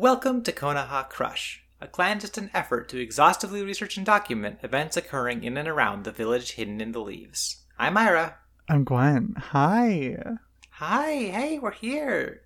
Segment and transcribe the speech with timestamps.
[0.00, 5.58] Welcome to Konoha Crush, a clandestine effort to exhaustively research and document events occurring in
[5.58, 7.64] and around the village hidden in the leaves.
[7.78, 8.36] I'm Myra.
[8.66, 9.34] I'm Gwen.
[9.36, 10.16] Hi.
[10.70, 12.40] Hi, hey, we're here.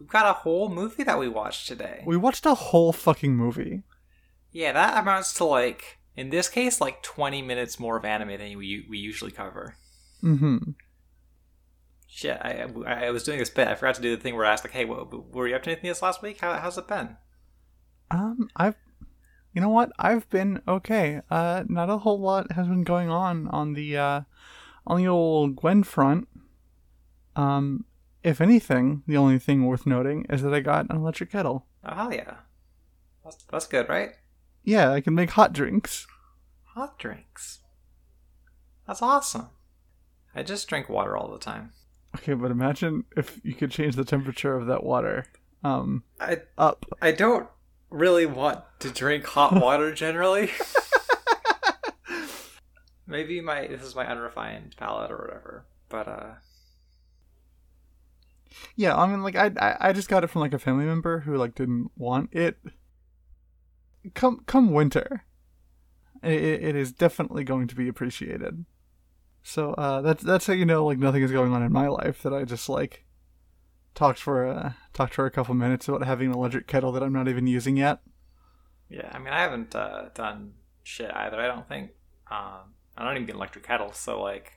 [0.00, 2.02] We've got a whole movie that we watched today.
[2.04, 3.84] We watched a whole fucking movie.
[4.50, 8.58] Yeah, that amounts to like, in this case, like 20 minutes more of anime than
[8.58, 9.76] we, we usually cover.
[10.20, 10.72] Mm-hmm.
[12.10, 13.68] Shit, I, I was doing this bit.
[13.68, 15.62] I forgot to do the thing where I asked, like, hey, what, were you up
[15.64, 16.40] to anything this last week?
[16.40, 17.18] How, how's it been?
[18.10, 18.76] Um, I've,
[19.52, 19.92] you know what?
[19.98, 21.20] I've been okay.
[21.30, 24.20] Uh, not a whole lot has been going on on the, uh,
[24.86, 26.28] on the old Gwen front.
[27.36, 27.84] Um,
[28.24, 31.66] if anything, the only thing worth noting is that I got an electric kettle.
[31.84, 32.36] Oh, hell yeah.
[33.22, 34.12] That's, that's good, right?
[34.64, 36.06] Yeah, I can make hot drinks.
[36.74, 37.60] Hot drinks.
[38.86, 39.48] That's awesome.
[40.34, 41.72] I just drink water all the time.
[42.18, 45.26] Okay, but imagine if you could change the temperature of that water
[45.64, 46.86] um I up.
[47.02, 47.48] I don't
[47.90, 50.50] really want to drink hot water generally.
[53.06, 55.66] Maybe my this is my unrefined palate or whatever.
[55.88, 56.34] But uh
[58.76, 61.20] Yeah, I mean like I I, I just got it from like a family member
[61.20, 62.58] who like didn't want it.
[64.14, 65.24] Come come winter.
[66.22, 68.64] It, it is definitely going to be appreciated.
[69.42, 72.22] So uh, that's that's how you know like nothing is going on in my life
[72.22, 73.04] that I just like
[73.94, 77.12] talked for uh, talked for a couple minutes about having an electric kettle that I'm
[77.12, 78.00] not even using yet.
[78.88, 81.40] Yeah, I mean I haven't uh, done shit either.
[81.40, 81.90] I don't think.
[82.30, 84.52] Um, I don't even get electric kettle, so like,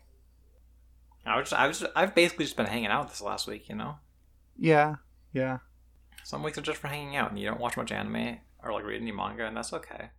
[1.25, 3.95] I was I was I've basically just been hanging out this last week, you know.
[4.57, 4.95] Yeah,
[5.31, 5.59] yeah.
[6.23, 8.83] Some weeks are just for hanging out, and you don't watch much anime or like
[8.83, 10.09] read any manga, and that's okay.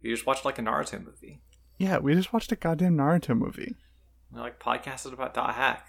[0.00, 1.42] You just watch like a Naruto movie.
[1.78, 3.76] Yeah, we just watched a goddamn Naruto movie.
[4.32, 5.86] We like podcasted about Dot Hack.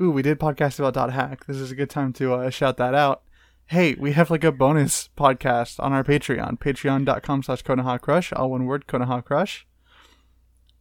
[0.00, 1.46] Ooh, we did podcast about Dot Hack.
[1.46, 3.22] This is a good time to uh, shout that out.
[3.66, 8.50] Hey, we have like a bonus podcast on our Patreon, patreon.com slash Konoha Crush, all
[8.50, 9.66] one word, Konoha Crush.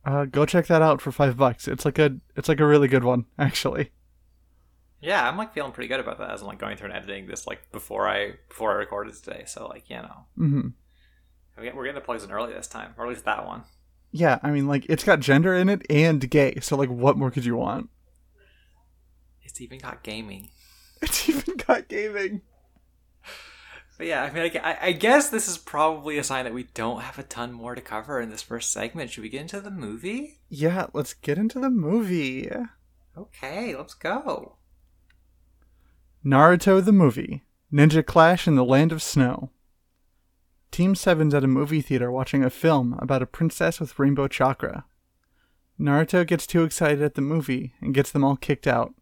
[0.04, 1.68] Uh, go check that out for five bucks.
[1.68, 3.92] It's like a it's like a really good one, actually.
[5.00, 7.28] Yeah, I'm like feeling pretty good about that as I'm like going through and editing
[7.28, 9.44] this like before I before I recorded today.
[9.46, 10.68] So like you know, Mm-hmm.
[11.58, 13.64] we're getting the plugs in early this time, or at least that one.
[14.16, 16.60] Yeah, I mean, like it's got gender in it and gay.
[16.62, 17.90] So like, what more could you want?
[19.42, 20.50] It's even got gaming.
[21.02, 22.44] It's even got gaming.
[23.98, 27.02] But yeah, I mean, I, I guess this is probably a sign that we don't
[27.02, 29.12] have a ton more to cover in this first segment.
[29.12, 30.40] Should we get into the movie?
[30.48, 32.50] Yeah, let's get into the movie.
[33.18, 34.56] Okay, let's go.
[36.26, 37.44] Naruto the movie.
[37.72, 39.50] Ninja Clash in the Land of Snow.
[40.74, 44.86] Team 7's at a movie theater watching a film about a princess with rainbow chakra.
[45.80, 48.96] Naruto gets too excited at the movie and gets them all kicked out.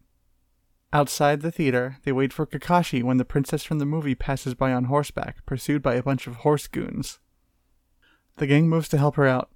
[0.92, 4.70] Outside the theater, they wait for Kakashi when the princess from the movie passes by
[4.70, 7.20] on horseback, pursued by a bunch of horse goons.
[8.36, 9.48] The gang moves to help her out.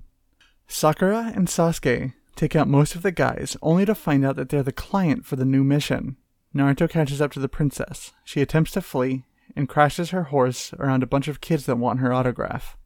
[0.67, 4.63] Sakura and Sasuke take out most of the guys, only to find out that they're
[4.63, 6.17] the client for the new mission.
[6.55, 8.15] Naruto catches up to the princess.
[8.25, 12.01] She attempts to flee and crashes her horse around a bunch of kids that want
[12.01, 12.77] her autograph.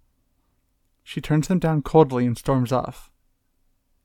[1.03, 3.11] She turns them down coldly and storms off.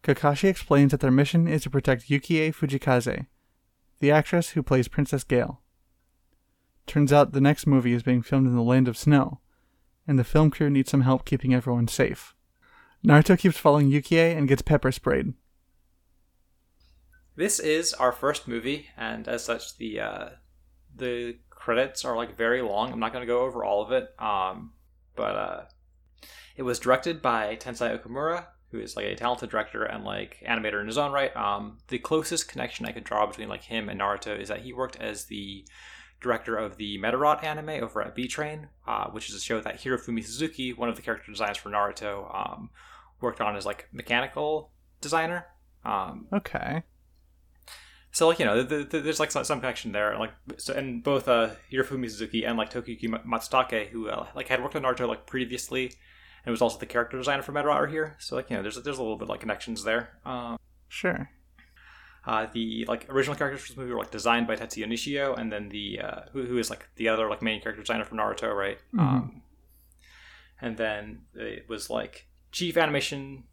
[0.04, 3.28] Kakashi explains that their mission is to protect Yukie Fujikaze,
[4.00, 5.62] the actress who plays Princess Gale.
[6.88, 9.40] Turns out the next movie is being filmed in the Land of Snow,
[10.08, 12.36] and the film crew needs some help keeping everyone safe.
[13.06, 15.34] Naruto keeps following Yukie and gets pepper sprayed.
[17.36, 20.30] This is our first movie, and as such, the uh,
[20.96, 22.94] the credits are like very long.
[22.94, 24.74] I'm not going to go over all of it, um,
[25.16, 25.62] but uh,
[26.56, 30.80] it was directed by Tensai Okamura, who is like a talented director and like animator
[30.80, 31.36] in his own right.
[31.36, 34.74] Um, the closest connection I could draw between like him and Naruto is that he
[34.74, 35.66] worked as the
[36.22, 39.80] director of the Medarot anime over at Bee Train, uh, which is a show that
[39.82, 42.70] Hirofumi Suzuki, one of the character designers for Naruto, um,
[43.22, 44.72] worked on as like mechanical
[45.02, 45.48] designer.
[45.84, 46.84] Um, Okay.
[48.16, 51.04] So like you know, the, the, there's like some, some connection there, like so, and
[51.04, 55.06] both uh, Hirofumi Suzuki and like Tokuyuki Matsutake, who uh, like had worked on Naruto
[55.06, 55.92] like previously,
[56.46, 58.16] and was also the character designer for Medarot, are here.
[58.20, 60.18] So like you know, there's there's a little bit like connections there.
[60.26, 60.56] Um,
[60.88, 61.30] Sure.
[62.26, 65.52] uh, the like original characters for this movie were like designed by Tetsuya Nishio, and
[65.52, 68.56] then the uh, who, who is like the other like main character designer for Naruto,
[68.56, 68.78] right?
[68.98, 69.42] Um,
[70.62, 73.44] and then it was like chief animation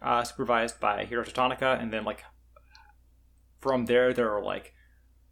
[0.00, 2.22] uh, supervised by Hiroto Tanaka, and then like
[3.62, 4.74] from there there are like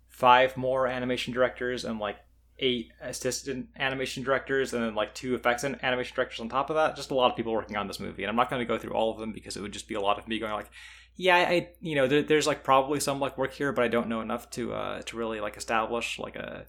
[0.08, 2.16] five more animation directors and like
[2.58, 6.76] eight assistant animation directors and then like two effects and animation directors on top of
[6.76, 8.66] that just a lot of people working on this movie and i'm not going to
[8.66, 10.52] go through all of them because it would just be a lot of me going
[10.52, 10.70] like
[11.16, 14.08] yeah i you know there, there's like probably some like work here but i don't
[14.08, 16.66] know enough to uh to really like establish like a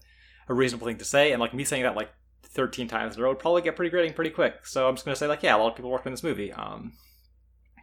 [0.48, 2.10] a reasonable thing to say, and like me saying that like
[2.44, 4.66] 13 times in a row would probably get pretty grating pretty quick.
[4.66, 6.52] So I'm just gonna say like, yeah, a lot of people worked on this movie.
[6.52, 6.92] Um,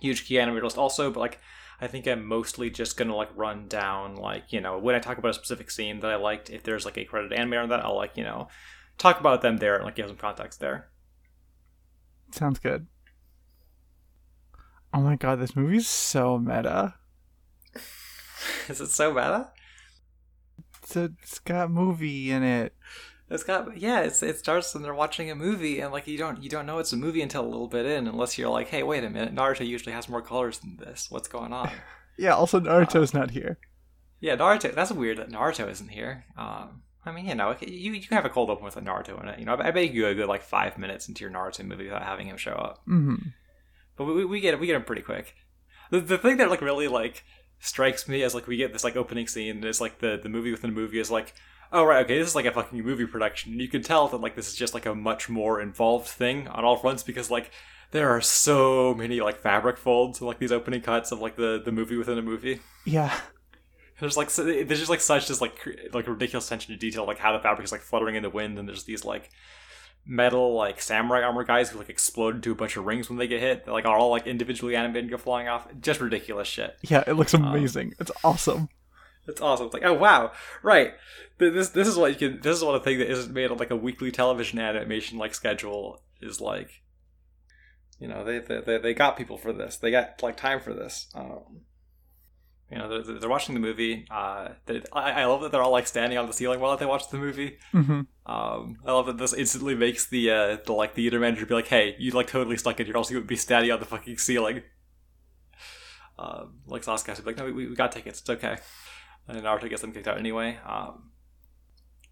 [0.01, 1.39] huge key animator list also, but like
[1.81, 5.17] I think I'm mostly just gonna like run down like you know when I talk
[5.17, 6.49] about a specific scene that I liked.
[6.49, 8.47] If there's like a credited animator on that, I'll like you know
[8.97, 10.89] talk about them there and like give some context there.
[12.31, 12.87] Sounds good.
[14.93, 16.95] Oh my god, this movie's so meta.
[18.67, 19.51] Is it so meta?
[20.81, 22.75] It's, a, it's got movie in it.
[23.29, 24.01] It's got yeah.
[24.01, 26.79] It's it starts and they're watching a movie and like you don't you don't know
[26.79, 29.35] it's a movie until a little bit in unless you're like hey wait a minute
[29.35, 31.07] Naruto usually has more colors than this.
[31.09, 31.71] What's going on?
[32.19, 33.57] Yeah, also Naruto's uh, not here.
[34.19, 34.75] Yeah, Naruto.
[34.75, 36.25] That's weird that Naruto isn't here.
[36.37, 39.21] Um, I mean, you know, you you can have a cold open with a Naruto
[39.21, 39.39] in it.
[39.39, 41.85] You know, I bet you go a good like five minutes into your Naruto movie
[41.85, 42.81] without having him show up.
[42.87, 43.29] Mm-hmm.
[43.95, 44.59] But we, we get it.
[44.59, 45.33] We get him pretty quick.
[45.91, 47.23] The, the thing that like really like
[47.59, 50.29] strikes me as like we get this like opening scene and it's like the the
[50.29, 51.33] movie within the movie is like
[51.71, 54.35] oh right okay this is like a fucking movie production you can tell that like
[54.35, 57.51] this is just like a much more involved thing on all fronts because like
[57.91, 61.61] there are so many like fabric folds and like these opening cuts of like the
[61.63, 63.19] the movie within a movie yeah
[63.99, 65.57] there's like so, there's just like such just like
[65.93, 68.57] like ridiculous attention to detail like how the fabric is like fluttering in the wind
[68.57, 69.29] and there's these like
[70.05, 73.27] metal like samurai armor guys who like explode into a bunch of rings when they
[73.27, 73.65] get hit.
[73.65, 75.67] They like are all like individually animated and go flying off.
[75.79, 76.77] Just ridiculous shit.
[76.81, 77.89] Yeah, it looks um, amazing.
[77.89, 78.69] Um, it's awesome.
[79.29, 79.67] It's awesome.
[79.67, 80.31] It's like oh wow,
[80.63, 80.93] right.
[81.37, 82.41] This this is what you can.
[82.41, 85.33] This is what a thing that isn't made on like a weekly television animation like
[85.33, 86.69] schedule is like.
[87.99, 89.77] You know they they they got people for this.
[89.77, 91.07] They got like time for this.
[91.13, 91.61] Um,
[92.71, 94.49] you know they're, they're watching the movie uh
[94.93, 97.17] I, I love that they're all like standing on the ceiling while they watch the
[97.17, 98.01] movie mm-hmm.
[98.31, 101.55] um i love that this instantly makes the uh the like the theater manager be
[101.55, 103.85] like hey you like totally stuck in here also you would be standing on the
[103.85, 104.61] fucking ceiling
[106.17, 108.57] um like Sasuke has to be like no we, we got tickets it's okay
[109.27, 111.11] and Naruto gets them kicked out anyway um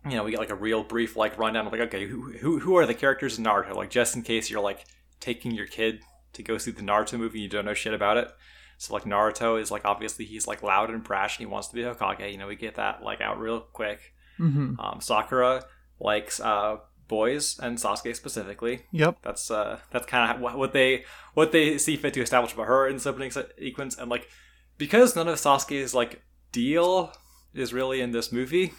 [0.05, 2.59] you know we get like a real brief like rundown of like okay who, who,
[2.59, 4.85] who are the characters in Naruto like just in case you're like
[5.19, 6.01] taking your kid
[6.33, 8.29] to go see the Naruto movie and you don't know shit about it
[8.77, 11.75] so like Naruto is like obviously he's like loud and brash and he wants to
[11.75, 12.31] be Hokage.
[12.31, 14.13] You know, we get that like out real quick.
[14.39, 14.79] Mm-hmm.
[14.79, 15.65] Um, Sakura
[15.99, 16.77] likes uh,
[17.07, 18.83] boys and Sasuke specifically.
[18.91, 19.17] Yep.
[19.23, 22.87] That's uh that's kind of what they what they see fit to establish about her
[22.87, 24.29] in this opening sequence and like
[24.77, 26.21] because none of Sasuke's like
[26.57, 27.13] deal
[27.53, 28.73] is really in this movie.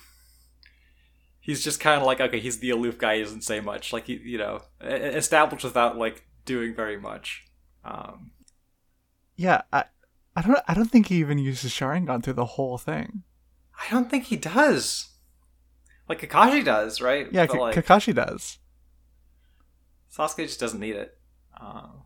[1.40, 3.16] He's just kind of like okay, he's the aloof guy.
[3.16, 3.92] He doesn't say much.
[3.92, 7.44] Like he, you know, established without like doing very much.
[7.84, 8.32] Um,
[9.36, 9.84] yeah, I,
[10.34, 10.58] I don't.
[10.66, 13.22] I don't think he even uses Sharingan through the whole thing.
[13.80, 15.10] I don't think he does.
[16.08, 17.28] Like Kakashi does, right?
[17.30, 18.58] Yeah, K- like, Kakashi does.
[20.12, 21.16] Sasuke just doesn't need it.
[21.60, 22.02] Um,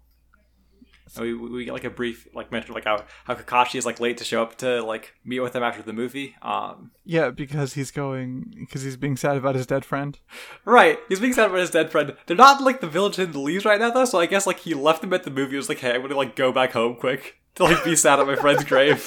[1.21, 4.17] we, we get like a brief like mention like how how Kakashi is like late
[4.17, 6.37] to show up to like meet with him after the movie.
[6.41, 10.19] Um, yeah, because he's going because he's being sad about his dead friend.
[10.65, 12.17] Right, he's being sad about his dead friend.
[12.27, 14.61] They're not like the village in the leaves right now though, so I guess like
[14.61, 15.51] he left them at the movie.
[15.51, 18.19] He was like, hey, I'm gonna like go back home quick to like be sad
[18.19, 19.07] at my friend's grave.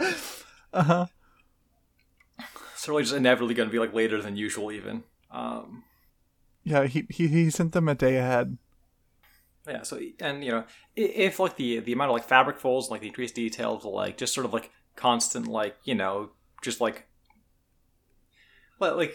[0.72, 1.06] uh huh.
[2.74, 5.04] It's really just inevitably gonna be like later than usual, even.
[5.30, 5.84] Um,
[6.64, 8.58] yeah, he, he he sent them a day ahead.
[9.66, 10.64] Yeah, so and you know,
[10.96, 14.34] if like the the amount of like fabric folds, like the increased details, like just
[14.34, 16.30] sort of like constant, like you know,
[16.62, 17.06] just like,
[18.80, 19.14] well, like,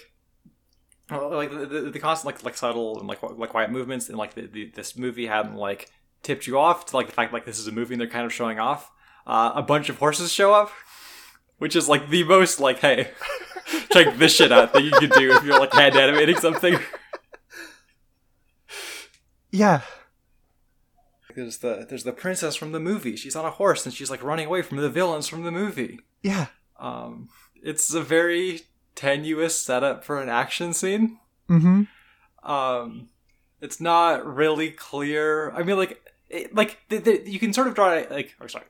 [1.09, 4.35] like the, the, the, constant like like subtle and like like quiet movements, and like
[4.35, 5.91] the, the, this movie hadn't like
[6.23, 8.25] tipped you off to like the fact like this is a movie and they're kind
[8.25, 8.89] of showing off.
[9.25, 10.71] Uh, a bunch of horses show up,
[11.57, 13.11] which is like the most like, hey,
[13.91, 16.79] check this shit out that you could do if you're like hand animating something.
[19.49, 19.81] Yeah,
[21.37, 23.15] there's the there's the princess from the movie.
[23.15, 25.99] She's on a horse and she's like running away from the villains from the movie.
[26.23, 26.47] Yeah.
[26.79, 28.61] Um, it's a very
[28.95, 31.19] tenuous setup for an action scene.
[31.47, 31.83] Mm-hmm.
[32.49, 33.09] Um,
[33.61, 35.51] it's not really clear.
[35.51, 38.49] I mean, like, it, like the, the, you can sort of draw it like, or
[38.49, 38.65] sorry.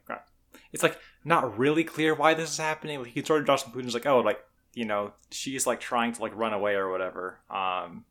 [0.73, 2.99] It's like not really clear why this is happening.
[2.99, 4.39] Like, you can sort of draw some conclusions, like, oh, like
[4.73, 7.39] you know, she's like trying to like run away or whatever.
[7.49, 8.03] Um,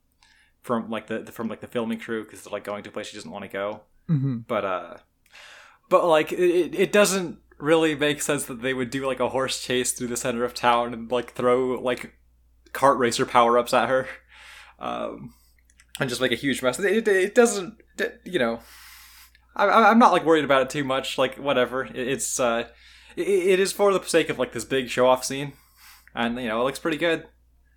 [0.62, 2.92] from like the, the from like the filming crew because they're like going to a
[2.92, 3.82] place she doesn't want to go.
[4.08, 4.38] Mm-hmm.
[4.46, 4.96] But uh,
[5.88, 9.62] but like it, it doesn't really make sense that they would do like a horse
[9.62, 12.14] chase through the center of town and like throw like
[12.72, 14.06] cart racer power ups at her,
[14.78, 15.34] um,
[15.98, 16.78] and just make a huge mess.
[16.78, 17.80] It, it, it doesn't,
[18.24, 18.60] you know.
[19.54, 21.16] I, I'm not like worried about it too much.
[21.16, 22.68] Like whatever, it, it's uh,
[23.16, 25.54] it, it is for the sake of like this big show off scene,
[26.14, 27.26] and you know it looks pretty good.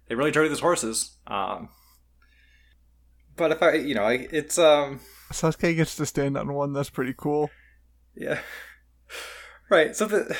[0.07, 1.17] They really drew these horses.
[1.27, 1.69] Um,
[3.38, 5.00] but if I, you know, it's um
[5.31, 6.74] Sasuke gets to stand on one.
[6.74, 7.50] That's pretty cool.
[8.15, 8.39] Yeah.
[9.69, 9.95] Right.
[9.95, 10.36] So the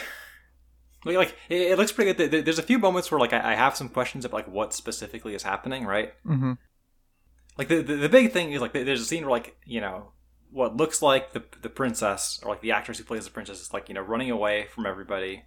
[1.06, 2.46] like, it, looks pretty good.
[2.46, 5.44] There's a few moments where like I, have some questions of like what specifically is
[5.44, 6.14] happening, right?
[6.26, 6.54] Mm-hmm.
[7.58, 10.12] Like the, the the big thing is like there's a scene where like you know
[10.52, 13.74] what looks like the the princess or like the actress who plays the princess is
[13.74, 15.44] like you know running away from everybody,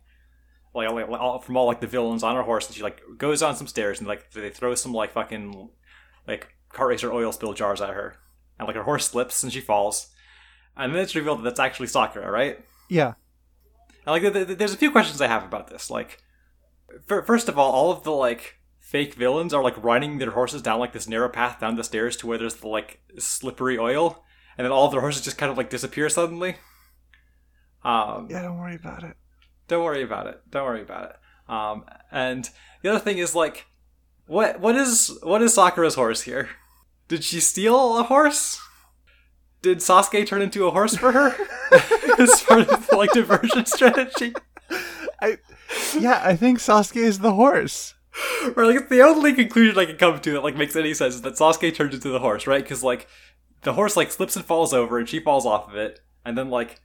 [0.75, 3.43] like, like all, from all like the villains on her horse, and she like goes
[3.43, 5.71] on some stairs and like they throw some like fucking
[6.27, 8.17] like car racer oil spill jars at her,
[8.63, 10.09] and like her horse slips and she falls,
[10.77, 12.59] and then it's revealed that that's actually Sakura, right?
[12.89, 13.15] Yeah.
[14.07, 15.91] And, like, th- th- there's a few questions I have about this.
[15.91, 16.19] Like,
[17.07, 20.61] fir- first of all, all of the like fake villains are like riding their horses
[20.63, 24.25] down like this narrow path down the stairs to where there's the like slippery oil,
[24.59, 26.57] and then all of their horses just kind of like disappear suddenly.
[27.85, 29.17] Um, Yeah, don't worry about it.
[29.69, 30.41] don't worry about it.
[30.51, 31.17] Don't worry about it.
[31.53, 32.49] Um, and
[32.83, 33.67] the other thing is like,
[34.27, 36.49] what what is what is Sakura's horse here?
[37.13, 38.59] Did she steal a horse?
[39.61, 41.37] Did Sasuke turn into a horse for her
[42.19, 44.33] as part of the, like diversion strategy?
[45.21, 45.37] I
[45.99, 47.93] Yeah, I think Sasuke is the horse.
[48.57, 51.17] or like it's the only conclusion I can come to that like makes any sense
[51.17, 52.63] is that Sasuke turns into the horse, right?
[52.63, 53.07] Because like
[53.61, 56.49] the horse like slips and falls over, and she falls off of it, and then
[56.49, 56.81] like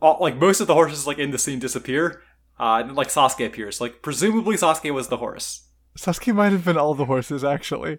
[0.00, 2.22] all, like most of the horses like in the scene disappear,
[2.58, 3.82] uh, and then like Sasuke appears.
[3.82, 5.68] Like presumably Sasuke was the horse.
[5.98, 7.98] Sasuke might have been all the horses actually.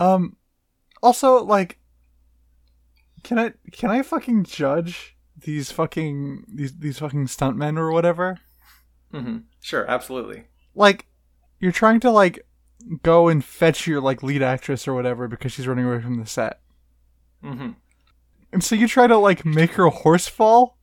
[0.00, 0.36] Um
[1.02, 1.78] also like
[3.22, 8.38] can I can I fucking judge these fucking these these fucking stuntmen or whatever?
[9.12, 9.38] Mm-hmm.
[9.60, 10.44] Sure, absolutely.
[10.74, 11.06] Like
[11.58, 12.46] you're trying to like
[13.02, 16.26] go and fetch your like lead actress or whatever because she's running away from the
[16.26, 16.60] set.
[17.44, 17.70] Mm-hmm.
[18.52, 20.78] And so you try to like make her horse fall?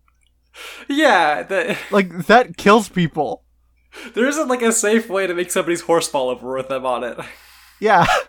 [0.87, 3.43] Yeah, the, Like that kills people.
[4.13, 7.03] there isn't like a safe way to make somebody's horse fall over with them on
[7.03, 7.17] it.
[7.79, 8.07] Yeah.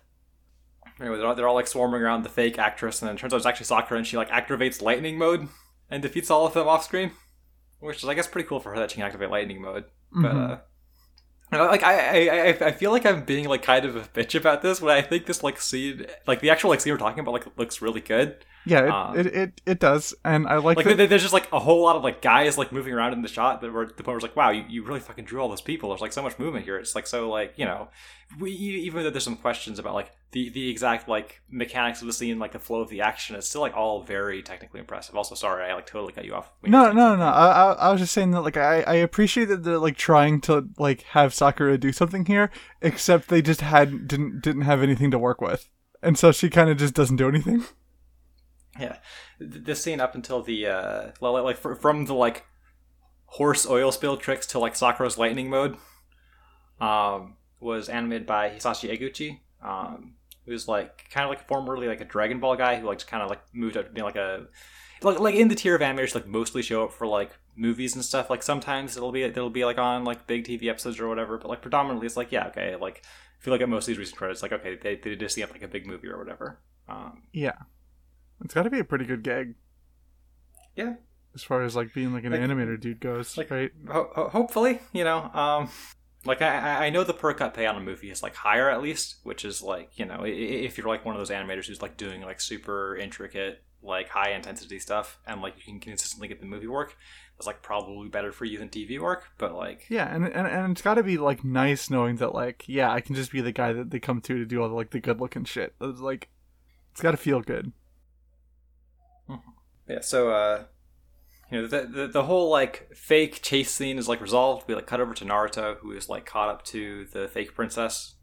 [1.00, 3.32] Anyway, they're all, they're all like swarming around the fake actress, and then it turns
[3.32, 5.48] out it's actually Sakura, and she like activates lightning mode
[5.90, 7.12] and defeats all of them off screen,
[7.78, 9.84] which is I guess pretty cool for her that she can activate lightning mode.
[10.12, 10.60] But Mhm.
[11.52, 14.34] uh, like I, I I I feel like I'm being like kind of a bitch
[14.38, 17.20] about this, but I think this like scene, like the actual like scene we're talking
[17.20, 18.44] about, like looks really good.
[18.68, 20.14] Yeah, it, Um, it, it, it does.
[20.24, 21.08] And I like, Like that.
[21.08, 23.60] there's just like a whole lot of like guys like moving around in the shot
[23.60, 25.88] that were the point it's like, wow, you, you really fucking drew all those people.
[25.88, 26.76] There's like so much movement here.
[26.76, 27.88] It's like so like you know,
[28.38, 32.12] we even though there's some questions about like the the exact like mechanics of the
[32.12, 35.16] scene, like the flow of the action, it's still like all very technically impressive.
[35.16, 36.50] Also, sorry, I like totally cut you off.
[36.62, 37.24] No, no, no.
[37.24, 40.40] I, I, I was just saying that, like, I, I appreciate that they're like trying
[40.42, 42.50] to like have Sakura do something here,
[42.82, 45.70] except they just had didn't didn't have anything to work with,
[46.02, 47.64] and so she kind of just doesn't do anything.
[48.80, 48.98] Yeah,
[49.40, 52.46] this scene up until the uh, li- like from the like
[53.26, 55.76] horse oil spill tricks to like Sakura's lightning mode,
[56.80, 60.14] um, was animated by Hisashi Eguchi, um,
[60.46, 63.30] who's like kind of like formerly like a Dragon Ball guy who like kind of
[63.30, 64.46] like moved up to being like a
[65.02, 68.04] like like in the tier of animators like mostly show up for like movies and
[68.04, 68.30] stuff.
[68.30, 71.48] Like sometimes it'll be it'll be like on like big TV episodes or whatever, but
[71.48, 74.18] like predominantly it's like yeah okay like I feel like at most of these recent
[74.18, 76.60] credits like okay they they just see up like a big movie or whatever.
[76.88, 77.56] Um, Yeah,
[78.44, 79.54] it's got to be a pretty good gag
[80.76, 80.94] yeah,
[81.34, 83.72] as far as like being like an Like- animator dude goes, like- right?
[83.88, 85.68] Ho- ho- hopefully, you know, um,
[86.24, 88.80] like I, I- know the per cut pay on a movie is like higher at
[88.82, 91.96] least, which is like you know if you're like one of those animators who's like
[91.96, 96.46] doing like super intricate, like high intensity stuff, and like you can consistently get the
[96.46, 96.96] movie work,
[97.36, 99.30] that's like probably better for you than TV work.
[99.38, 102.64] But like, Yeah, and and, and it's got to be like nice knowing that like
[102.68, 104.74] yeah, I can just be the guy that they come to to do all the
[104.76, 105.74] like the good looking shit.
[105.80, 106.28] It's like
[106.92, 107.72] it's got to feel good.
[109.88, 110.64] Yeah, so uh,
[111.50, 114.66] you know the, the the whole like fake chase scene is like resolved.
[114.68, 118.16] We like cut over to Naruto, who is like caught up to the fake princess,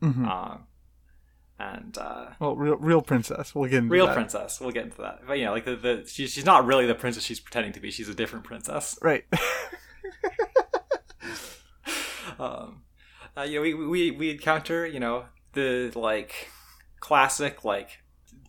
[0.00, 0.64] hmm um,
[1.58, 3.54] and uh, well, real real princess.
[3.54, 4.14] We'll get into real that.
[4.14, 4.60] princess.
[4.60, 5.20] We'll get into that.
[5.26, 7.80] But you know, like the, the she's she's not really the princess she's pretending to
[7.80, 7.90] be.
[7.90, 8.98] She's a different princess.
[9.02, 9.24] right?
[12.38, 12.82] Um,
[13.36, 16.48] uh, you know, we, we we encounter you know the like
[17.00, 17.98] classic like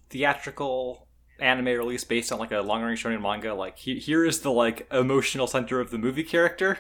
[0.09, 1.07] theatrical
[1.41, 3.53] anime release based on like a long running shonen manga.
[3.53, 6.79] Like he, here is the like emotional center of the movie character.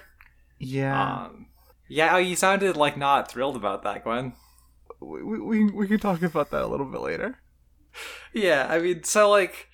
[0.59, 1.25] yeah.
[1.25, 1.47] Um,
[1.89, 4.31] yeah, you sounded like not thrilled about that, Gwen.
[5.01, 7.39] we, we we can talk about that a little bit later.
[8.33, 9.67] Yeah, I mean, so like,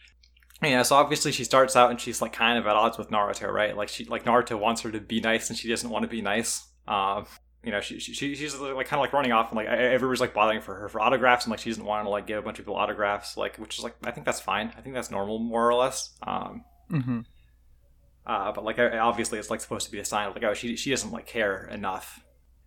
[0.63, 3.51] yeah, so obviously she starts out and she's like kind of at odds with Naruto,
[3.51, 3.77] right?
[3.77, 6.23] Like she, like Naruto wants her to be nice and she doesn't want to be
[6.23, 6.65] nice.
[6.87, 7.27] Um,
[7.67, 10.33] you know, she, she she's like kind of like running off and like everybody's like
[10.33, 12.57] bothering for her for autographs and like she doesn't want to like give a bunch
[12.59, 14.73] of people autographs, like which is like I think that's fine.
[14.77, 16.17] I think that's normal more or less.
[16.25, 17.19] Um, hmm
[18.25, 20.75] uh, but like obviously it's like supposed to be a sign of like oh she
[20.75, 22.23] she doesn't like care enough.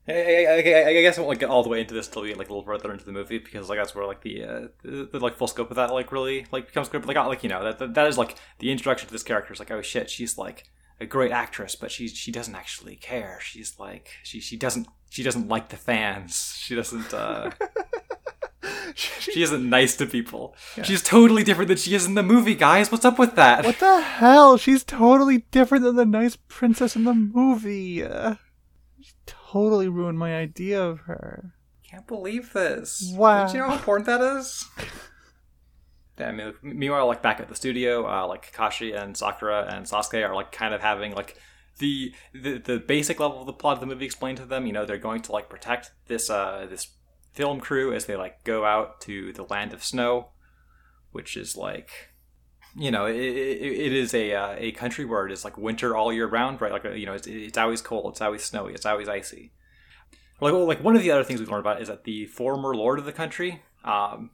[0.08, 2.22] I, I, I, I guess I won't like get all the way into this until
[2.22, 4.44] we get like a little further into the movie because like that's where like the
[4.44, 7.02] uh, the, the like full scope of that like really like becomes good.
[7.02, 9.52] But, like like you know that, that that is like the introduction to this character
[9.52, 10.64] is like oh shit she's like
[11.00, 13.38] a great actress, but she she doesn't actually care.
[13.42, 16.54] She's like she she doesn't she doesn't like the fans.
[16.58, 17.12] She doesn't.
[17.14, 17.50] uh
[18.94, 20.54] She isn't nice to people.
[20.76, 20.82] Yeah.
[20.84, 22.90] She's totally different than she is in the movie, guys.
[22.92, 23.64] What's up with that?
[23.64, 24.56] What the hell?
[24.58, 28.04] She's totally different than the nice princess in the movie.
[28.04, 28.34] Uh,
[29.00, 31.52] she totally ruined my idea of her.
[31.88, 33.12] Can't believe this.
[33.14, 33.46] Wow.
[33.46, 34.68] Do you know how important that is?
[36.22, 40.28] I mean, meanwhile, like back at the studio, uh, like Kakashi and Sakura and Sasuke
[40.28, 41.36] are like kind of having like
[41.78, 44.66] the, the the basic level of the plot of the movie explained to them.
[44.66, 46.88] You know, they're going to like protect this uh this
[47.32, 50.30] film crew as they like go out to the land of snow,
[51.12, 51.90] which is like
[52.76, 55.96] you know it, it, it is a uh, a country where it is like winter
[55.96, 56.72] all year round, right?
[56.72, 59.52] Like you know it's, it's always cold, it's always snowy, it's always icy.
[60.40, 62.74] Like well, like one of the other things we've learned about is that the former
[62.74, 64.30] lord of the country, um,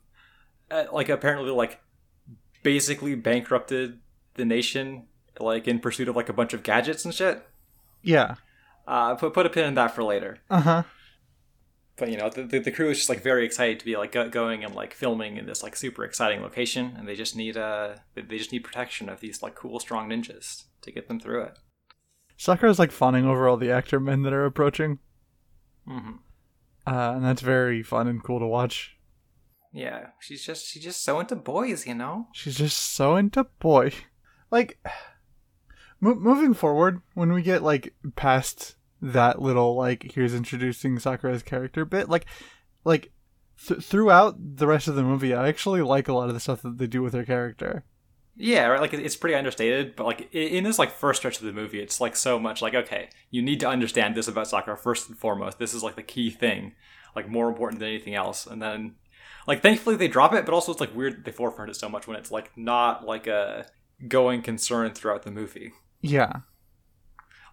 [0.70, 1.80] like apparently like
[2.62, 4.00] basically bankrupted
[4.34, 5.06] the nation
[5.38, 7.46] like in pursuit of like a bunch of gadgets and shit.
[8.02, 8.36] Yeah.
[8.86, 10.38] Uh, put put a pin in that for later.
[10.50, 10.82] Uh huh.
[11.96, 14.12] But you know, the, the, the crew is just like very excited to be like
[14.12, 17.56] go, going and like filming in this like super exciting location, and they just need
[17.56, 21.42] uh they- just need protection of these like cool strong ninjas to get them through
[21.42, 21.58] it.
[22.36, 24.98] Sakura's like fawning over all the actor men that are approaching,
[25.86, 26.12] hmm
[26.86, 28.95] uh, and that's very fun and cool to watch.
[29.72, 32.28] Yeah, she's just she's just so into boys, you know.
[32.32, 33.92] She's just so into boy.
[34.50, 34.78] Like,
[36.00, 41.84] mo- moving forward, when we get like past that little like here's introducing Sakura's character
[41.84, 42.26] bit, like,
[42.84, 43.10] like
[43.66, 46.62] th- throughout the rest of the movie, I actually like a lot of the stuff
[46.62, 47.84] that they do with her character.
[48.38, 48.80] Yeah, right.
[48.80, 52.00] Like it's pretty understated, but like in this like first stretch of the movie, it's
[52.00, 55.58] like so much like okay, you need to understand this about Sakura first and foremost.
[55.58, 56.74] This is like the key thing,
[57.14, 58.46] like more important than anything else.
[58.46, 58.96] And then,
[59.46, 61.88] like thankfully they drop it, but also it's like weird that they forefront it so
[61.88, 63.66] much when it's like not like a
[64.08, 65.72] going concern throughout the movie.
[66.02, 66.40] Yeah,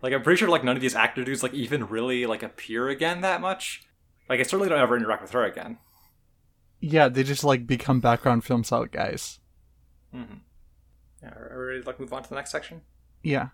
[0.01, 2.89] Like I'm pretty sure like none of these actor dudes like even really like appear
[2.89, 3.83] again that much.
[4.29, 5.77] Like I certainly don't ever interact with her again.
[6.79, 9.39] yeah, they just like become background film style guys.
[10.13, 10.35] Mm-hmm.
[11.21, 12.81] Yeah, are are we ready to like move on to the next section?
[13.23, 13.49] Yeah.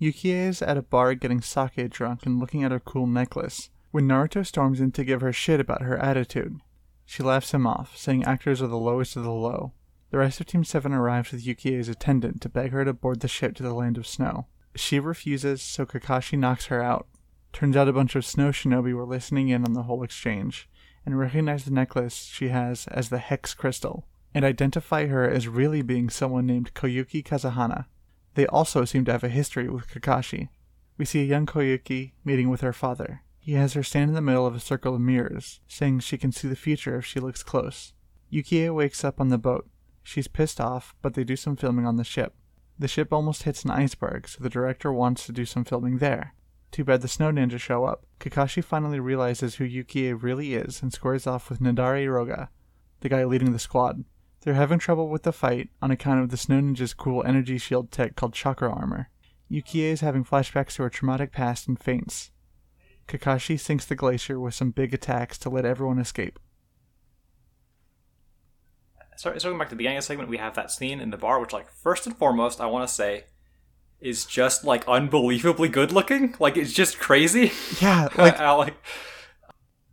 [0.00, 4.08] Yukie is at a bar getting sake drunk and looking at her cool necklace when
[4.08, 6.58] Naruto storms in to give her shit about her attitude.
[7.04, 9.72] She laughs him off, saying actors are the lowest of the low.
[10.10, 13.28] The rest of Team 7 arrives with Yukie's attendant to beg her to board the
[13.28, 14.46] ship to the land of snow.
[14.76, 17.06] She refuses, so Kakashi knocks her out.
[17.52, 20.68] Turns out a bunch of snow shinobi were listening in on the whole exchange
[21.06, 25.82] and recognize the necklace she has as the Hex Crystal and identify her as really
[25.82, 27.86] being someone named Koyuki Kazahana.
[28.34, 30.48] They also seem to have a history with Kakashi.
[30.98, 33.22] We see a young Koyuki meeting with her father.
[33.44, 36.32] He has her stand in the middle of a circle of mirrors, saying she can
[36.32, 37.92] see the future if she looks close.
[38.32, 39.68] Yukie wakes up on the boat.
[40.02, 42.34] She's pissed off, but they do some filming on the ship.
[42.78, 46.32] The ship almost hits an iceberg, so the director wants to do some filming there.
[46.70, 48.06] Too bad the snow ninja show up.
[48.18, 52.48] Kakashi finally realizes who Yukie really is and squares off with Nadare Roga,
[53.00, 54.04] the guy leading the squad.
[54.40, 57.90] They're having trouble with the fight on account of the Snow Ninja's cool energy shield
[57.90, 59.10] tech called Chakra Armor.
[59.50, 62.30] Yukie is having flashbacks to her traumatic past and faints.
[63.06, 66.38] Kakashi sinks the glacier with some big attacks to let everyone escape.
[69.16, 71.10] So, so going back to the beginning of the segment, we have that scene in
[71.10, 73.24] the bar, which, like, first and foremost, I want to say,
[74.00, 76.34] is just like unbelievably good looking.
[76.38, 77.52] Like, it's just crazy.
[77.80, 78.74] Yeah, like I, like,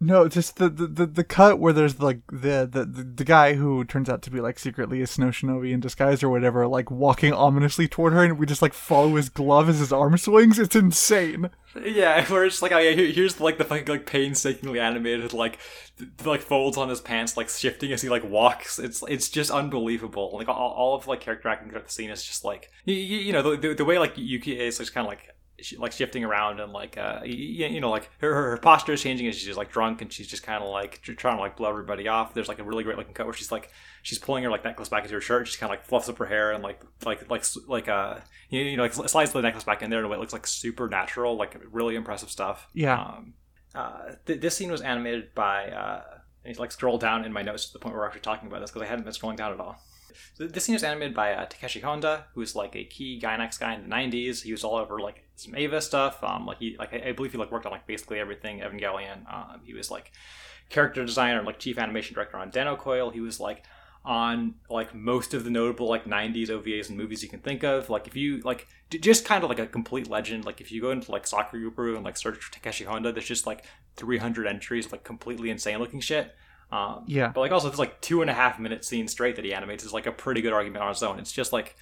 [0.04, 3.86] no, just the, the, the, the cut where there's like the, the the guy who
[3.86, 7.34] turns out to be like secretly a snow shinobi in disguise or whatever, like walking
[7.34, 10.58] ominously toward her, and we just like follow his glove as his arm swings.
[10.58, 11.52] It's insane.
[11.86, 15.60] yeah, where it's like, oh yeah, here's like the fucking like painstakingly animated like
[16.26, 18.80] like folds on his pants like shifting as he like walks.
[18.80, 20.32] It's it's just unbelievable.
[20.34, 23.34] Like all, all of like character acting throughout the scene is just like you, you
[23.34, 25.28] know the, the, the way like Yuki is just kind of like
[25.78, 29.02] like shifting around and like uh you, you know like her, her her posture is
[29.02, 31.58] changing and she's just like drunk and she's just kind of like trying to like
[31.58, 32.34] blow everybody off.
[32.34, 33.71] There's like a really great looking cut where she's like
[34.04, 35.47] she's pulling her like necklace back into her shirt.
[35.47, 38.19] She kind of like fluffs up her hair and like like like like uh
[38.50, 40.34] you you know like slides the necklace back in there in a way it looks
[40.34, 42.67] like super natural, like really impressive stuff.
[42.74, 43.00] Yeah.
[43.00, 43.34] Um,
[43.74, 45.69] uh, th- this scene was animated by.
[45.69, 46.02] Uh,
[46.45, 48.47] need to like scroll down in my notes to the point where we're actually talking
[48.47, 49.82] about this because I hadn't been scrolling down at all.
[50.38, 53.89] This scene was animated by uh, Takeshi Honda, who's like a key Gainax guy in
[53.89, 54.43] the '90s.
[54.43, 56.24] He was all over like some Eva stuff.
[56.24, 59.32] Um, like he, like I, believe he like worked on like basically everything Evangelion.
[59.32, 60.12] Um, he was like
[60.69, 63.10] character designer, like chief animation director on Dennou Coil.
[63.10, 63.63] He was like
[64.04, 67.89] on like most of the notable like 90s OVAs and movies you can think of.
[67.89, 70.45] Like if you like j- just kind of like a complete legend.
[70.45, 73.45] Like if you go into like Sakugabooru and like search for Takeshi Honda, there's just
[73.45, 73.65] like
[73.97, 76.34] 300 entries like completely insane looking shit.
[76.71, 77.29] Um, Yeah.
[77.29, 79.84] But like also this like two and a half minute scene straight that he animates
[79.84, 81.19] is like a pretty good argument on its own.
[81.19, 81.75] It's just like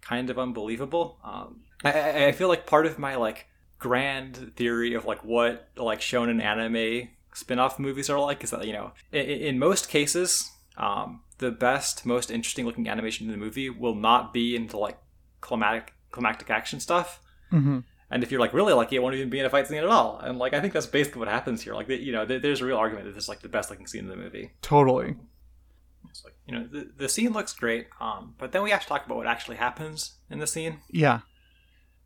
[0.00, 1.18] kind of unbelievable.
[1.24, 3.46] Um, I, I, feel like part of my like
[3.78, 8.72] grand theory of like what like shonen anime spin-off movies are like is that you
[8.72, 13.68] know in, in most cases um, the best most interesting looking animation in the movie
[13.68, 14.98] will not be into like
[15.42, 17.20] climatic climactic action stuff
[17.52, 17.78] Mm-hmm.
[18.10, 19.84] And if you're like really lucky it won't even be in a fight scene at
[19.86, 22.64] all and like i think that's basically what happens here like you know there's a
[22.64, 25.16] real argument that this is like the best looking scene in the movie Totally.
[26.10, 28.86] it's like you know the, the scene looks great um, but then we have to
[28.88, 31.20] talk about what actually happens in the scene Yeah.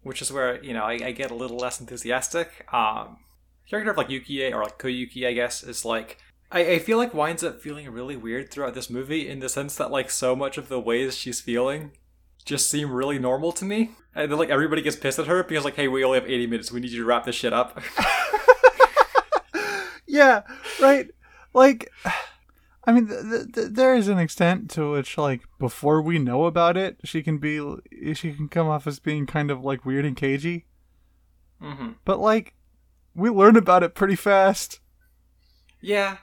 [0.02, 2.66] which is where you know I, I get a little less enthusiastic.
[2.72, 3.18] Um,
[3.68, 6.18] character of like Yukie or like Koyuki, I guess, is like
[6.50, 9.76] I, I feel like winds up feeling really weird throughout this movie in the sense
[9.76, 11.92] that like so much of the ways she's feeling
[12.44, 13.90] just seem really normal to me.
[14.14, 16.46] And then like everybody gets pissed at her because like, hey, we only have eighty
[16.46, 16.72] minutes.
[16.72, 17.80] We need you to wrap this shit up.
[20.06, 20.42] Yeah.
[20.80, 21.08] Right.
[21.54, 21.90] Like,
[22.84, 26.76] I mean, th- th- there is an extent to which, like, before we know about
[26.76, 27.58] it, she can be,
[28.14, 30.66] she can come off as being kind of like weird and cagey.
[31.60, 32.54] hmm But like,
[33.14, 34.80] we learn about it pretty fast.
[35.80, 36.18] Yeah.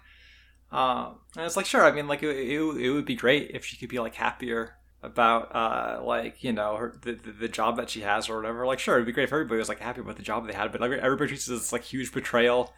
[0.71, 1.85] Um, and it's like, sure.
[1.85, 4.75] I mean, like, it, it, it would be great if she could be like happier
[5.03, 8.65] about, uh, like you know, her the, the the job that she has or whatever.
[8.65, 10.71] Like, sure, it'd be great if everybody was like happy about the job they had,
[10.71, 12.73] but like, everybody treats this like huge betrayal,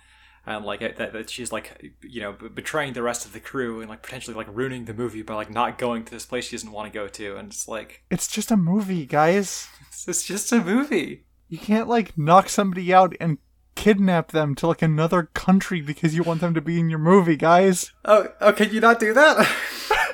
[0.45, 3.79] and like that, that she's like, you know, b- betraying the rest of the crew
[3.81, 6.55] and like potentially like ruining the movie by like not going to this place she
[6.55, 9.67] doesn't want to go to, and it's like, It's just a movie, guys.
[9.87, 11.25] it's, it's just a movie.
[11.47, 13.37] You can't like knock somebody out and
[13.75, 17.37] kidnap them to like another country because you want them to be in your movie,
[17.37, 17.91] guys.
[18.03, 19.49] Oh, oh, can you not do that?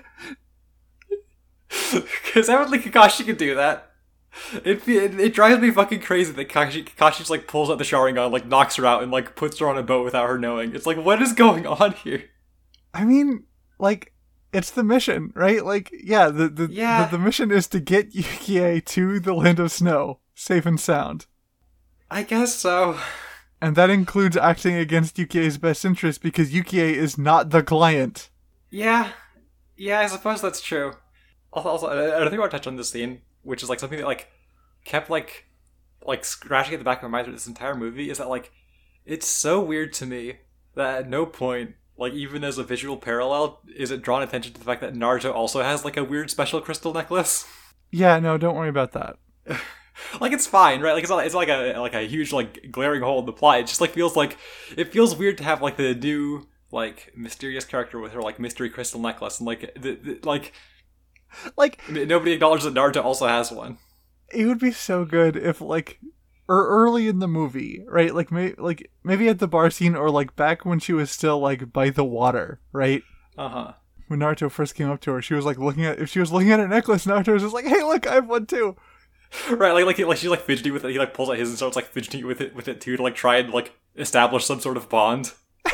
[2.25, 3.91] Because I would think Kakashi could do that.
[4.65, 7.83] It, it it drives me fucking crazy that Kakashi Kakashi just like pulls out the
[7.85, 10.75] Sharingan, like knocks her out, and like puts her on a boat without her knowing.
[10.75, 12.25] It's like, what is going on here?
[12.93, 13.45] I mean,
[13.79, 14.13] like,
[14.51, 15.63] it's the mission, right?
[15.65, 17.05] Like, yeah, the the, Yeah.
[17.05, 21.27] the, the mission is to get Yukie to the land of snow, safe and sound.
[22.11, 22.99] I guess so.
[23.61, 28.29] And that includes acting against Yukie's best interest because Yukie is not the client.
[28.69, 29.11] Yeah,
[29.77, 30.93] yeah, I suppose that's true.
[31.55, 33.79] Also, also I I think I want to touch on this scene, which is like
[33.79, 34.29] something that like
[34.83, 35.45] kept like
[36.05, 38.09] like scratching at the back of my mind through this entire movie.
[38.09, 38.51] Is that like
[39.05, 40.39] it's so weird to me
[40.75, 44.59] that at no point, like even as a visual parallel, is it drawn attention to
[44.59, 47.47] the fact that Naruto also has like a weird special crystal necklace.
[47.91, 49.17] Yeah, no, don't worry about that.
[50.19, 50.93] like it's fine, right?
[50.93, 53.59] Like it's not it's like a like a huge like glaring hole in the plot.
[53.59, 54.37] It just like feels like
[54.75, 58.69] it feels weird to have like the new like mysterious character with her like mystery
[58.69, 60.51] crystal necklace and like the, the like
[61.57, 63.77] Like, nobody acknowledges that Naruto also has one.
[64.31, 65.99] it would be so good if like
[66.47, 68.13] or early in the movie, right?
[68.13, 71.39] Like may, like maybe at the bar scene or like back when she was still
[71.39, 73.01] like by the water, right?
[73.37, 73.73] Uh huh.
[74.07, 76.31] When Naruto first came up to her, she was like looking at if she was
[76.31, 78.75] looking at a necklace, Naruto was just like, "Hey, look, I have one too."
[79.49, 80.91] Right, like like like she's like fidgety with it.
[80.91, 83.03] He like pulls out his and starts like fidgeting with it with it too to
[83.03, 85.33] like try and like establish some sort of bond.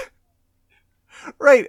[1.39, 1.67] Right.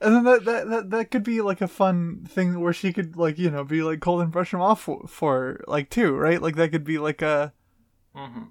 [0.00, 3.16] And then that, that that that could be like a fun thing where she could
[3.16, 6.40] like you know be like cold and brush him off for, for like too right
[6.40, 7.52] like that could be like a
[8.16, 8.44] Mm-hmm.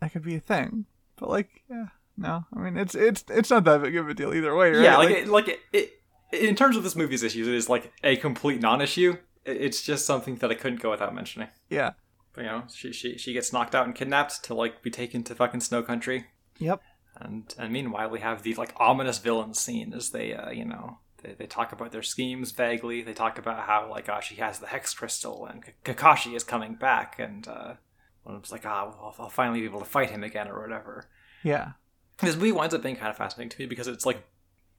[0.00, 3.64] that could be a thing but like yeah no I mean it's it's it's not
[3.64, 5.92] that big of a deal either way right Yeah, like it, like it, it.
[6.32, 9.16] In terms of this movie's issues, it is like a complete non-issue.
[9.44, 11.48] It's just something that I couldn't go without mentioning.
[11.68, 11.92] yeah
[12.32, 15.22] But, you know, she she she gets knocked out and kidnapped to like be taken
[15.24, 16.26] to fucking Snow Country.
[16.58, 16.80] yep
[17.18, 20.98] And and meanwhile, we have the like ominous villain scene as they, uh, you know,
[21.22, 23.02] they, they talk about their schemes vaguely.
[23.02, 26.44] They talk about how like, uh, she has the hex crystal and K- Kakashi is
[26.44, 27.74] coming back, and uh,
[28.22, 30.48] one of them's like, ah, well, I'll, I'll finally be able to fight him again
[30.48, 31.08] or whatever.
[31.42, 31.72] yeah
[32.20, 34.26] This movie winds up being kind of fascinating to me because it's like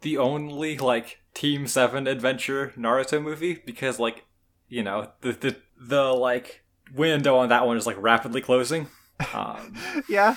[0.01, 4.25] the only like Team Seven adventure Naruto movie because like,
[4.69, 8.87] you know, the the the like window on that one is like rapidly closing.
[9.33, 9.75] Um,
[10.07, 10.35] yeah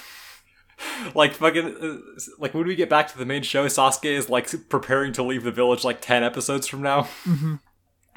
[1.15, 1.99] like fucking uh,
[2.39, 5.45] like when we get back to the main show sasuke is like preparing to leave
[5.45, 7.03] the village like 10 episodes from now.
[7.25, 7.57] Hmm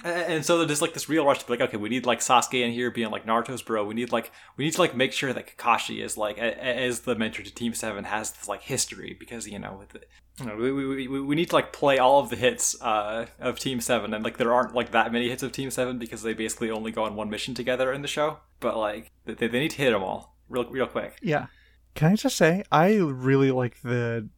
[0.03, 2.61] and so there's like this real rush to be like okay we need like sasuke
[2.61, 3.85] in here being like naruto's bro.
[3.85, 7.15] We need like we need to like make sure that kakashi is like as the
[7.15, 10.01] mentor to team 7 has this like history because you know with the,
[10.39, 13.27] you know, we, we, we, we need to like play all of the hits uh,
[13.39, 16.23] of team 7 and like there aren't like that many hits of team 7 because
[16.23, 19.59] they basically only go on one mission together in the show but like they, they
[19.59, 21.17] need to hit them all real real quick.
[21.21, 21.47] Yeah
[21.95, 24.29] can I just say I really like the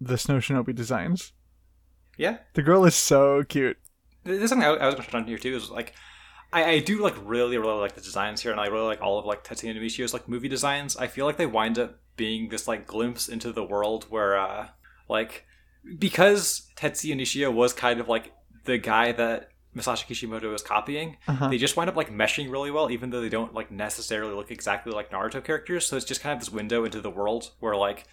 [0.00, 1.32] the Snow Shinobi designs
[2.16, 3.76] yeah the girl is so cute
[4.24, 5.54] There's something I, I was going to touch on here too.
[5.54, 5.92] Is like,
[6.52, 9.18] I, I do like really really like the designs here, and I really like all
[9.18, 10.96] of like Tetsuya Nishio's like movie designs.
[10.96, 14.68] I feel like they wind up being this like glimpse into the world where, uh
[15.08, 15.44] like,
[15.98, 18.32] because Tetsuya Nishio was kind of like
[18.64, 21.48] the guy that Masashi Kishimoto is copying, Uh-huh.
[21.48, 24.50] they just wind up like meshing really well, even though they don't like necessarily look
[24.50, 25.86] exactly like Naruto characters.
[25.86, 28.04] So it's just kind of this window into the world where like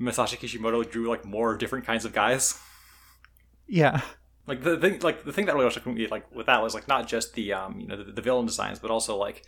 [0.00, 2.58] Masashi Kishimoto drew like more different kinds of guys.
[3.68, 4.00] Yeah.
[4.46, 6.88] Like the thing, like the thing that really struck me like with that was like
[6.88, 9.42] not just the um you know the, the villain designs, but also like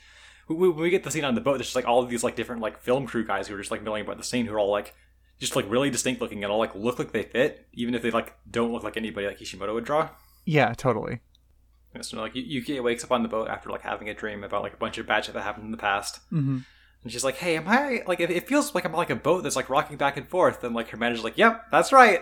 [0.46, 2.08] when we, when we get the scene on the boat, there's just like all of
[2.08, 4.46] these like different like film crew guys who are just like milling about the scene
[4.46, 4.94] who are all like
[5.40, 8.10] just like really distinct looking and all like look like they fit, even if they
[8.12, 10.08] like don't look like anybody like Kishimoto would draw.
[10.44, 11.20] Yeah, totally.
[11.94, 14.62] And So like Yuki wakes up on the boat after like having a dream about
[14.62, 16.58] like a bunch of bad shit that happened in the past, hmm
[17.04, 18.20] and she's like, "Hey, am I like?
[18.20, 20.72] It, it feels like I'm like a boat that's like rocking back and forth." And
[20.74, 22.20] like her manager's like, "Yep, that's right."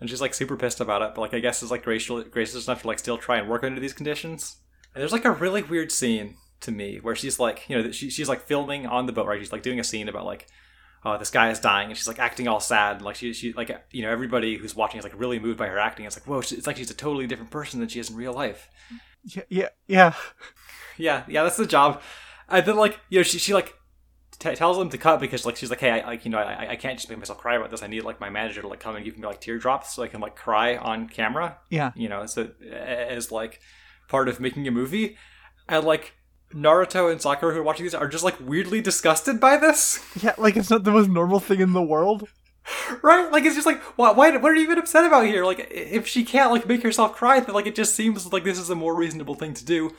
[0.00, 2.66] And she's like super pissed about it, but like I guess is like gracious, gracious
[2.66, 4.56] enough to like still try and work under these conditions.
[4.94, 8.08] And there's like a really weird scene to me where she's like, you know, she,
[8.08, 9.40] she's like filming on the boat, right?
[9.40, 10.46] She's like doing a scene about like,
[11.04, 13.52] oh, this guy is dying, and she's like acting all sad, and like she, she
[13.52, 16.06] like you know everybody who's watching is like really moved by her acting.
[16.06, 18.16] It's like, whoa, she- it's like she's a totally different person than she is in
[18.16, 18.68] real life.
[19.24, 20.14] Yeah, yeah, yeah.
[20.96, 22.02] Yeah, yeah, that's the job.
[22.48, 23.74] And then like you know she she like
[24.38, 26.70] t- tells them to cut because like she's like hey I like you know I
[26.70, 27.82] I can't just make myself cry about this.
[27.82, 30.08] I need like my manager to like come and give me like teardrops so I
[30.08, 31.58] can like cry on camera.
[31.70, 31.92] Yeah.
[31.94, 33.60] You know, so as like
[34.08, 35.16] part of making a movie,
[35.68, 36.14] and like
[36.52, 40.00] Naruto and Sakura who are watching these are just like weirdly disgusted by this.
[40.22, 42.28] Yeah, like it's not the most normal thing in the world.
[43.02, 43.30] right?
[43.30, 45.44] Like it's just like why, why what are you even upset about here?
[45.44, 48.58] Like if she can't like make herself cry, then like it just seems like this
[48.58, 49.94] is a more reasonable thing to do,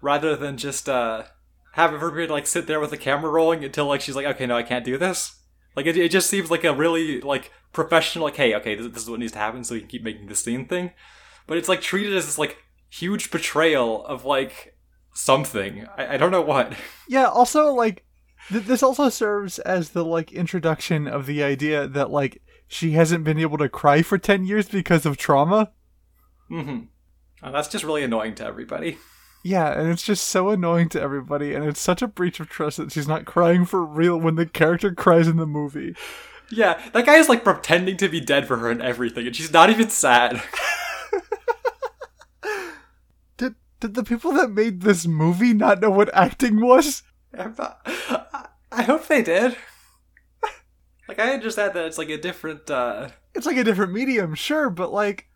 [0.00, 1.24] rather than just uh
[1.72, 4.56] have everybody like sit there with the camera rolling until like she's like okay no
[4.56, 5.40] I can't do this.
[5.76, 9.02] Like it, it just seems like a really like professional like hey okay this, this
[9.02, 10.92] is what needs to happen so you can keep making the scene thing,
[11.46, 12.58] but it's like treated as this like
[12.90, 14.76] huge betrayal of like
[15.14, 16.74] something I, I don't know what.
[17.08, 18.04] Yeah, also like
[18.50, 23.38] this also serves as the like introduction of the idea that like she hasn't been
[23.38, 25.72] able to cry for 10 years because of trauma.
[26.48, 26.80] hmm
[27.42, 28.96] that's just really annoying to everybody.
[29.42, 32.78] Yeah, and it's just so annoying to everybody and it's such a breach of trust
[32.78, 35.94] that she's not crying for real when the character cries in the movie.
[36.50, 39.52] Yeah, that guy is like pretending to be dead for her and everything, and she's
[39.52, 40.42] not even sad.
[43.36, 47.02] Did did the people that made this movie not know what acting was?
[47.38, 49.56] I hope they did.
[51.08, 54.70] Like I understand that it's like a different, uh It's like a different medium, sure,
[54.70, 55.28] but like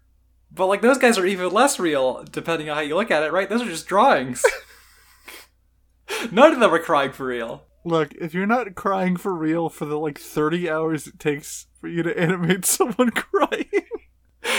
[0.51, 3.33] but like those guys are even less real, depending on how you look at it,
[3.33, 3.49] right?
[3.49, 4.43] Those are just drawings.
[6.33, 7.65] None of them are crying for real.
[7.85, 11.89] look, if you're not crying for real for the like 30 hours it takes for
[11.89, 13.69] you to animate someone crying.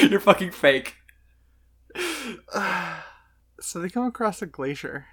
[0.08, 0.96] You're fucking fake.
[3.60, 5.08] so they come across a glacier.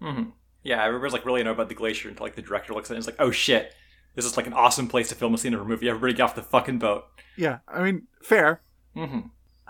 [0.00, 0.30] hmm
[0.66, 2.96] Yeah, everybody's like really annoyed about the glacier until like the director looks at it
[2.96, 3.72] and is like, "Oh shit,
[4.14, 5.88] this is like an awesome place to film a scene of a movie.
[5.88, 7.04] Everybody get off the fucking boat."
[7.36, 8.62] Yeah, I mean, fair.
[8.94, 9.20] hmm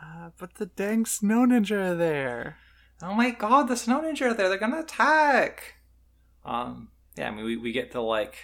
[0.00, 2.56] Uh, but the dang snow ninja are there.
[3.02, 4.48] oh my god, the snow ninja are there.
[4.48, 5.74] They're gonna attack.
[6.44, 8.36] Um, yeah, I mean, we, we get to like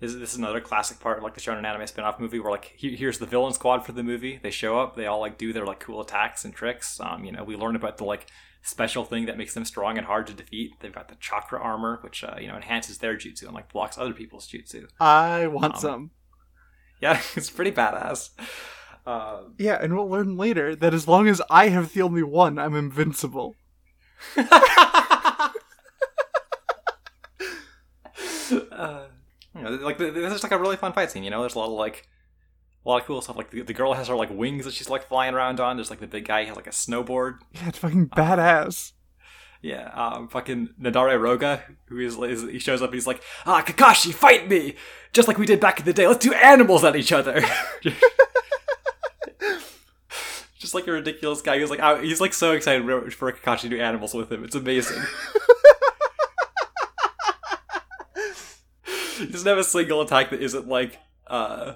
[0.00, 2.72] this, this is another classic part of like the shonen anime spin-off movie where like
[2.76, 4.38] he, here's the villain squad for the movie.
[4.42, 7.00] They show up, they all like do their like cool attacks and tricks.
[7.00, 8.26] Um, you know, we learn about the like
[8.62, 10.72] special thing that makes them strong and hard to defeat.
[10.80, 13.96] They've got the chakra armor, which uh, you know enhances their jutsu and like blocks
[13.98, 14.88] other people's jutsu.
[15.00, 16.10] I want Um, some.
[17.00, 18.30] Yeah, it's pretty badass.
[19.06, 22.58] Um, Yeah, and we'll learn later that as long as I have the only one,
[22.58, 23.54] I'm invincible.
[24.36, 25.48] uh,
[29.54, 31.24] you know, like th- this is like a really fun fight scene.
[31.24, 32.08] You know, there's a lot of like
[32.88, 33.36] a lot of cool stuff.
[33.36, 35.76] Like the, the girl has her like wings that she's like flying around on.
[35.76, 37.38] There's like the big guy he has like a snowboard.
[37.52, 38.92] Yeah, it's fucking badass.
[39.60, 42.94] Yeah, um, fucking Nadare Roga, who is, is he shows up.
[42.94, 44.76] He's like, ah, Kakashi, fight me,
[45.12, 46.06] just like we did back in the day.
[46.06, 47.44] Let's do animals at each other.
[50.60, 51.58] just like a ridiculous guy.
[51.58, 54.44] He's like, out, he's like so excited for Kakashi to do animals with him.
[54.44, 55.02] It's amazing.
[59.18, 61.74] he doesn't have a single attack that isn't like uh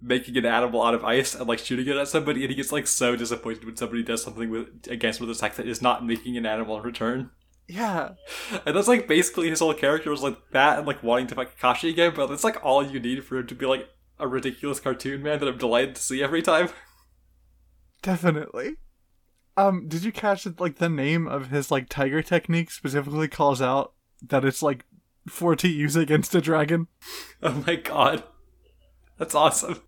[0.00, 2.72] making an animal out of ice and like shooting it at somebody and he gets
[2.72, 6.36] like so disappointed when somebody does something with against with attack that is not making
[6.36, 7.30] an animal in return.
[7.68, 8.12] Yeah.
[8.64, 11.56] And that's like basically his whole character was like that and like wanting to fight
[11.58, 14.80] Kakashi again, but that's like all you need for him to be like a ridiculous
[14.80, 16.70] cartoon man that I'm delighted to see every time.
[18.02, 18.76] Definitely.
[19.56, 23.60] Um, did you catch that like the name of his like tiger technique specifically calls
[23.60, 24.84] out that it's like
[25.28, 26.86] for to use against a dragon?
[27.42, 28.22] Oh my god,
[29.18, 29.82] that's awesome.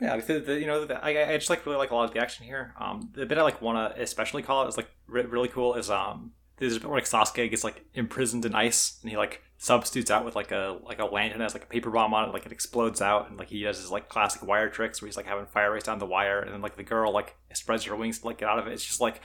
[0.00, 2.12] Yeah, the, the, you know, the, I, I just like really like a lot of
[2.12, 2.74] the action here.
[2.78, 5.74] Um, the bit I like want to especially call out is like re- really cool
[5.74, 9.16] is um, there's a bit where like Sasuke gets like imprisoned in ice and he
[9.16, 12.12] like substitutes out with like a like a lantern that has like a paper bomb
[12.12, 15.00] on it, like it explodes out and like he does his like classic wire tricks
[15.00, 17.36] where he's like having fire race down the wire and then like the girl like
[17.52, 18.72] spreads her wings to like get out of it.
[18.72, 19.20] It's just like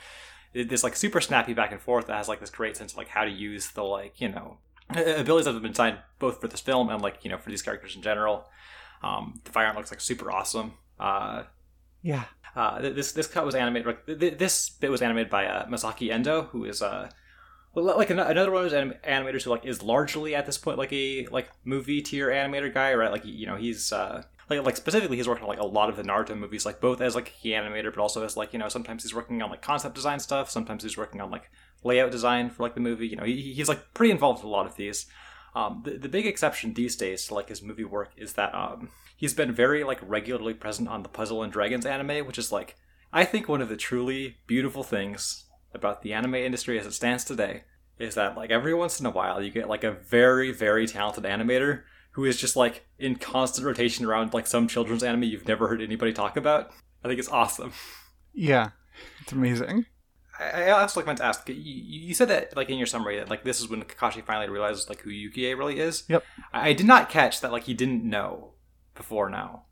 [0.52, 3.08] this like super snappy back and forth that has like this great sense of like
[3.08, 4.58] how to use the like you know
[4.90, 7.62] abilities that have been designed both for this film and like you know for these
[7.62, 8.46] characters in general.
[9.02, 10.74] Um, the firearm looks like super awesome.
[10.98, 11.44] Uh,
[12.02, 12.24] Yeah.
[12.56, 13.86] uh, this this cut was animated.
[13.86, 17.08] like, th- th- This bit was animated by uh, Masaki Endo, who is uh,
[17.74, 20.76] well, like another one of those anim- animators who like is largely at this point
[20.76, 23.12] like a like movie tier animator guy, right?
[23.12, 25.96] Like you know he's uh, like like specifically he's working on like a lot of
[25.96, 28.58] the Naruto movies, like both as like a key animator, but also as like you
[28.58, 31.48] know sometimes he's working on like concept design stuff, sometimes he's working on like
[31.84, 33.06] layout design for like the movie.
[33.06, 35.06] You know he, he's like pretty involved with a lot of these.
[35.54, 38.90] Um, the, the big exception these days to like his movie work is that um,
[39.16, 42.76] he's been very like regularly present on the Puzzle and Dragons anime, which is like
[43.12, 47.24] I think one of the truly beautiful things about the anime industry as it stands
[47.24, 47.64] today
[47.98, 51.24] is that like every once in a while you get like a very very talented
[51.24, 51.82] animator
[52.12, 55.82] who is just like in constant rotation around like some children's anime you've never heard
[55.82, 56.70] anybody talk about.
[57.04, 57.72] I think it's awesome.
[58.32, 58.70] Yeah.
[59.22, 59.86] It's amazing.
[60.40, 63.28] I, also like meant to ask you, you said that like in your summary that
[63.28, 66.04] like this is when Kakashi finally realizes like who Yukie really is.
[66.08, 66.24] Yep.
[66.52, 68.52] I, I did not catch that like he didn't know
[68.94, 69.64] before now.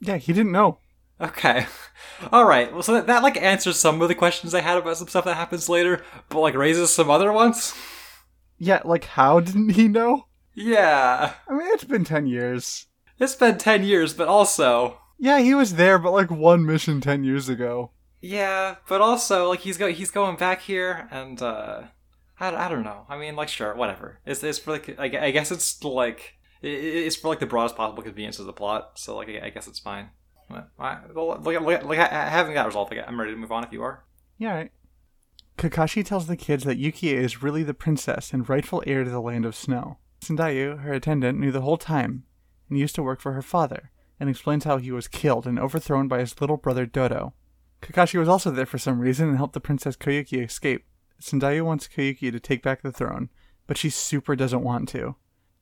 [0.00, 0.78] Yeah, he didn't know.
[1.20, 1.66] Okay.
[2.32, 2.72] All right.
[2.72, 5.24] Well, so that, that like answers some of the questions I had about some stuff
[5.24, 7.74] that happens later, but like raises some other ones.
[8.58, 10.26] Yeah, like how didn't he know?
[10.54, 11.34] Yeah.
[11.48, 12.86] I mean, it's been 10 years.
[13.18, 17.24] It's been 10 years, but also Yeah, he was there, but like one mission 10
[17.24, 17.90] years ago.
[18.20, 21.82] Yeah, but also like he's go he's going back here and uh
[22.38, 23.06] I, I don't know.
[23.08, 24.20] I mean, like sure, whatever.
[24.26, 28.02] It's it's for like I, I guess it's like it's for like the broadest possible
[28.02, 28.92] convenience of the plot.
[28.98, 30.10] So like I, guess it's fine.
[30.48, 33.50] But, I, well, like, like, like ha- having that resolved, like, I'm ready to move
[33.50, 34.04] on if you are.
[34.38, 34.72] Yeah, right.
[35.58, 39.20] Kakashi tells the kids that Yukie is really the princess and rightful heir to the
[39.20, 39.98] land of snow.
[40.20, 42.24] Sendayu, her attendant, knew the whole time
[42.68, 46.08] and used to work for her father, and explains how he was killed and overthrown
[46.08, 47.32] by his little brother Doto.
[47.82, 50.86] Kakashi was also there for some reason and helped the princess Koyuki escape.
[51.20, 53.30] Sendayu wants Koyuki to take back the throne,
[53.66, 55.16] but she super doesn't want to.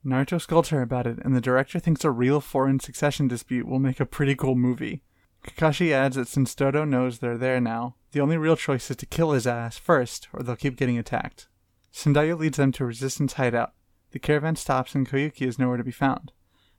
[0.04, 3.78] Naruto scolds her about it, and the director thinks a real foreign succession dispute will
[3.78, 5.02] make a pretty cool movie.
[5.44, 9.06] Kakashi adds that since Doto knows they're there now, the only real choice is to
[9.06, 11.48] kill his ass first, or they'll keep getting attacked.
[11.92, 13.72] Sendayu leads them to a resistance hideout.
[14.10, 16.32] The caravan stops and Koyuki is nowhere to be found.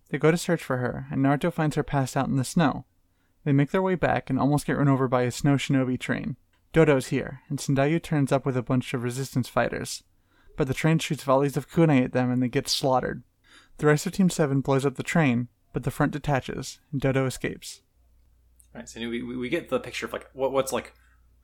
[0.09, 2.85] They go to search for her, and Naruto finds her passed out in the snow.
[3.45, 6.35] They make their way back and almost get run over by a snow shinobi train.
[6.73, 10.03] Doto's here, and Sendayu turns up with a bunch of resistance fighters.
[10.57, 13.23] But the train shoots volleys of kunai at them and they get slaughtered.
[13.77, 17.25] The rest of Team 7 blows up the train, but the front detaches, and Doto
[17.25, 17.81] escapes.
[18.73, 18.89] Right.
[18.89, 20.93] So we, we we get the picture of like what what's like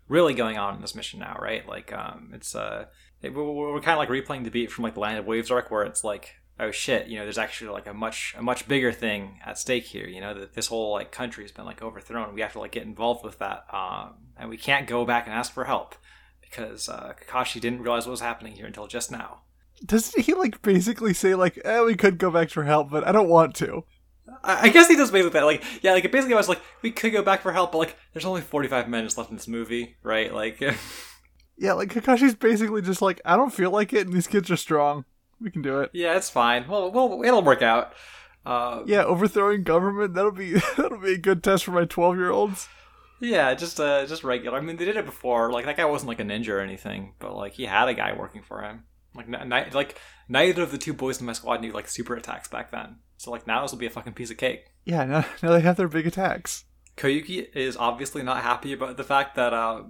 [0.10, 1.66] really going on in this mission now, right?
[1.68, 2.86] Like um, it's uh,
[3.22, 5.52] it, we're, we're kind of like replaying the beat from like the Land of Waves
[5.52, 8.68] arc, where it's like oh shit, you know, there's actually like a much a much
[8.68, 10.08] bigger thing at stake here.
[10.08, 12.34] You know, that this whole like country has been like overthrown.
[12.34, 15.34] We have to like get involved with that, um, and we can't go back and
[15.34, 15.96] ask for help
[16.42, 19.42] because uh, Kakashi didn't realize what was happening here until just now.
[19.84, 23.12] Doesn't he like basically say like, eh, we could go back for help, but I
[23.12, 23.84] don't want to?
[24.44, 25.46] I guess he does basically that.
[25.46, 27.98] Like, yeah, like it basically, was like, we could go back for help, but like,
[28.14, 30.34] there's only 45 minutes left in this movie, right?
[30.34, 30.62] Like,
[31.62, 34.58] Yeah, like Kakashi's basically just like, I don't feel like it, and these kids are
[34.58, 35.06] strong.
[35.42, 35.90] We can do it.
[35.94, 36.68] yeah, it's fine.
[36.68, 37.94] Well, well, it'll work out.
[38.46, 42.32] Uh, Yeah, overthrowing government, that'll be that'll be a good test for my twelve year
[42.32, 42.68] olds.
[43.20, 44.58] yeah, just uh, just regular.
[44.58, 45.52] I mean, they did it before.
[45.52, 48.14] Like, that guy wasn't like a ninja or anything, but like, he had a guy
[48.18, 48.84] working for him.
[49.14, 50.00] Like, ni- like
[50.30, 52.98] neither of the two boys in my squad knew like super attacks back then.
[53.18, 54.66] So like, now this will be a fucking piece of cake.
[54.86, 56.64] Yeah, now, now they have their big attacks.
[56.98, 59.84] Koyuki is obviously not happy about the fact that uh,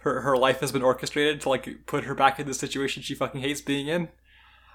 [0.00, 3.14] her her life has been orchestrated to like put her back in the situation she
[3.14, 4.08] fucking hates being in.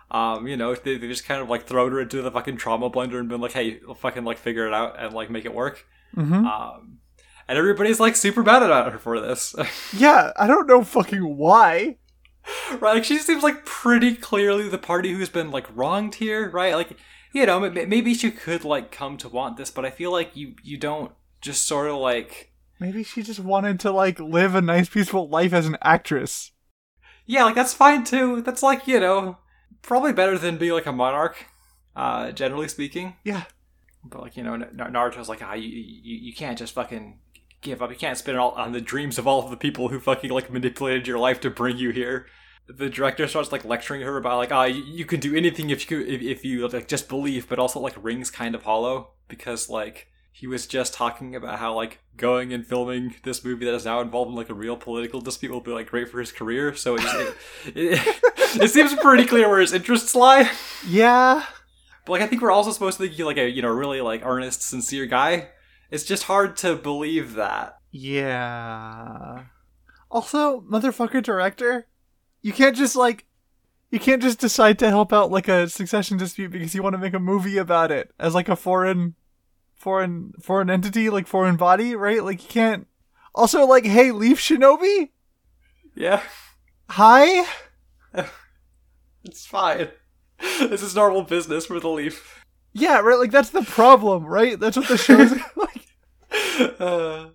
[0.09, 2.89] Um, you know, they, they just kind of like thrown her into the fucking trauma
[2.89, 5.85] blender and been like, "Hey, fucking like figure it out and like make it work."
[6.15, 6.45] Mm-hmm.
[6.45, 6.99] Um,
[7.47, 9.55] and everybody's like super mad at her for this,
[9.93, 11.97] Yeah, I don't know fucking why.
[12.71, 12.95] right?
[12.95, 16.73] Like she seems like pretty clearly the party who's been like wronged here, right?
[16.75, 16.97] Like
[17.33, 20.35] you know, m- maybe she could like come to want this, but I feel like
[20.35, 24.61] you you don't just sort of like Maybe she just wanted to like live a
[24.61, 26.51] nice, peaceful life as an actress.
[27.25, 28.41] Yeah, like that's fine too.
[28.41, 29.37] That's like you know
[29.87, 31.47] probably better than being like a monarch,
[31.95, 33.15] uh, generally speaking.
[33.23, 33.45] Yeah.
[34.03, 37.19] But like you know, Naruto's like, ah, you, you you can't just fucking
[37.61, 37.89] give up.
[37.89, 40.29] You can't spend it all on the dreams of all of the people who fucking
[40.29, 42.27] like manipulated your life to bring you here.
[42.67, 45.89] The director starts like lecturing her about like, ah, you, you can do anything if
[45.89, 49.69] you if, if you like just believe, but also like rings kind of hollow because
[49.69, 50.07] like
[50.37, 54.01] he was just talking about how like going and filming this movie that is now
[54.01, 56.75] involved in like a real political dispute will be like great for his career.
[56.75, 57.33] So it, just, it,
[57.75, 58.21] it,
[58.61, 60.51] it seems pretty clear where his interests lie.
[60.87, 61.43] Yeah.
[62.05, 63.99] But like I think we're also supposed to think he's like a you know really
[63.99, 65.47] like earnest, sincere guy.
[65.89, 67.79] It's just hard to believe that.
[67.89, 69.45] Yeah.
[70.11, 71.87] Also, motherfucker director,
[72.43, 73.25] you can't just like
[73.89, 76.99] you can't just decide to help out like a succession dispute because you want to
[76.99, 79.15] make a movie about it as like a foreign
[79.87, 82.21] foreign foreign entity, like foreign body, right?
[82.21, 82.87] Like you can't
[83.33, 85.11] also like, hey, Leaf Shinobi?
[85.95, 86.21] Yeah,
[86.89, 87.47] Hi?
[89.23, 89.87] it's fine.
[90.39, 92.43] This is normal business for the Leaf.
[92.73, 94.59] Yeah, right, like that's the problem, right?
[94.59, 96.81] That's what the show's like.
[96.81, 97.27] Uh,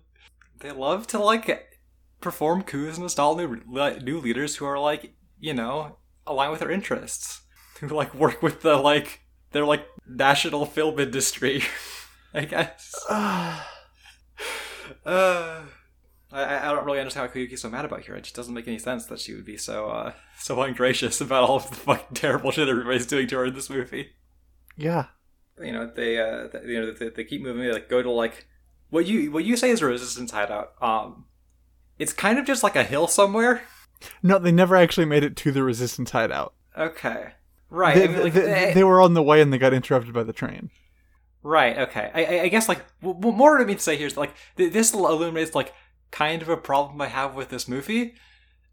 [0.59, 1.79] they love to like
[2.21, 3.63] perform coups and install new
[4.03, 5.97] new leaders who are like you know
[6.27, 7.41] align with their interests,
[7.79, 9.21] who like work with the like
[9.53, 11.63] their like national film industry.
[12.41, 12.95] I guess.
[15.05, 15.61] Uh,
[16.31, 18.15] I, I don't really understand how Koyuki's so mad about here.
[18.15, 21.43] It just doesn't make any sense that she would be so uh, so ungracious about
[21.49, 24.09] all of the fucking terrible shit everybody's doing to her in this movie.
[24.75, 25.05] Yeah.
[25.61, 27.61] You know, they uh, they, you know they, they keep moving.
[27.63, 28.47] They like go to like
[28.89, 30.73] what you what you say is a resistance hideout.
[30.81, 31.25] Um,
[31.99, 33.61] it's kind of just like a hill somewhere.
[34.21, 36.53] No, they never actually made it to the resistance hideout.
[36.77, 37.33] Okay,
[37.69, 37.95] right.
[37.95, 40.13] They, I mean, like, they- eh, they were on the way and they got interrupted
[40.13, 40.71] by the train.
[41.43, 41.77] Right.
[41.77, 42.09] Okay.
[42.13, 44.71] I, I- guess like w- w- more I mean to say here is like th-
[44.73, 45.73] this illuminates like
[46.11, 48.15] kind of a problem I have with this movie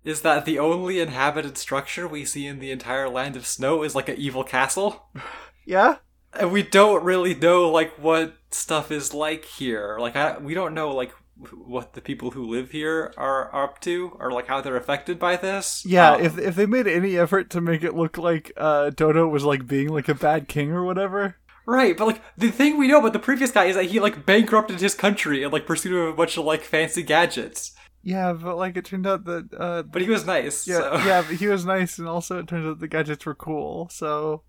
[0.05, 3.95] is that the only inhabited structure we see in the entire land of snow is
[3.95, 5.11] like an evil castle,
[5.67, 5.97] Yeah?
[6.33, 9.99] and we don't really know like what stuff is like here.
[10.01, 11.13] Like I, we don't know like
[11.55, 15.37] what the people who live here are up to or like how they're affected by
[15.37, 15.85] this.
[15.87, 19.27] Yeah, Um, if if they made any effort to make it look like uh, Doto
[19.29, 21.37] was like being like a bad king or whatever.
[21.71, 24.27] Right, but like the thing we know about the previous guy is that he like
[24.27, 27.73] bankrupted his country in like pursuit of a bunch of like fancy gadgets.
[28.03, 30.67] Yeah, but like it turned out that uh, But he was nice.
[30.67, 30.95] yeah, so.
[31.07, 33.89] yeah, but he was nice, and also it turns out the gadgets were cool.
[33.91, 34.43] So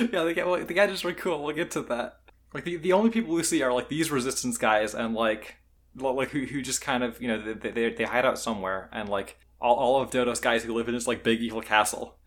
[0.00, 1.42] yeah, the, well, the gadgets were cool.
[1.42, 2.18] We'll get to that.
[2.52, 5.56] Like the, the only people we see are like these resistance guys and like
[5.94, 9.08] like who, who just kind of you know they, they they hide out somewhere and
[9.08, 12.18] like all, all of Doto's guys who live in this like big evil castle.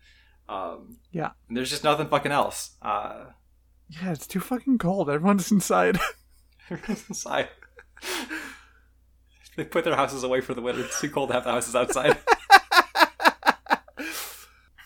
[0.48, 1.30] Um, Yeah.
[1.48, 2.76] and there's just nothing fucking else.
[2.82, 3.26] Uh,
[3.88, 5.10] yeah, it's too fucking cold.
[5.10, 5.98] Everyone's inside.
[6.70, 7.48] Everyone's inside.
[9.56, 10.84] they put their houses away for the winter.
[10.84, 12.16] It's too cold to have the houses outside.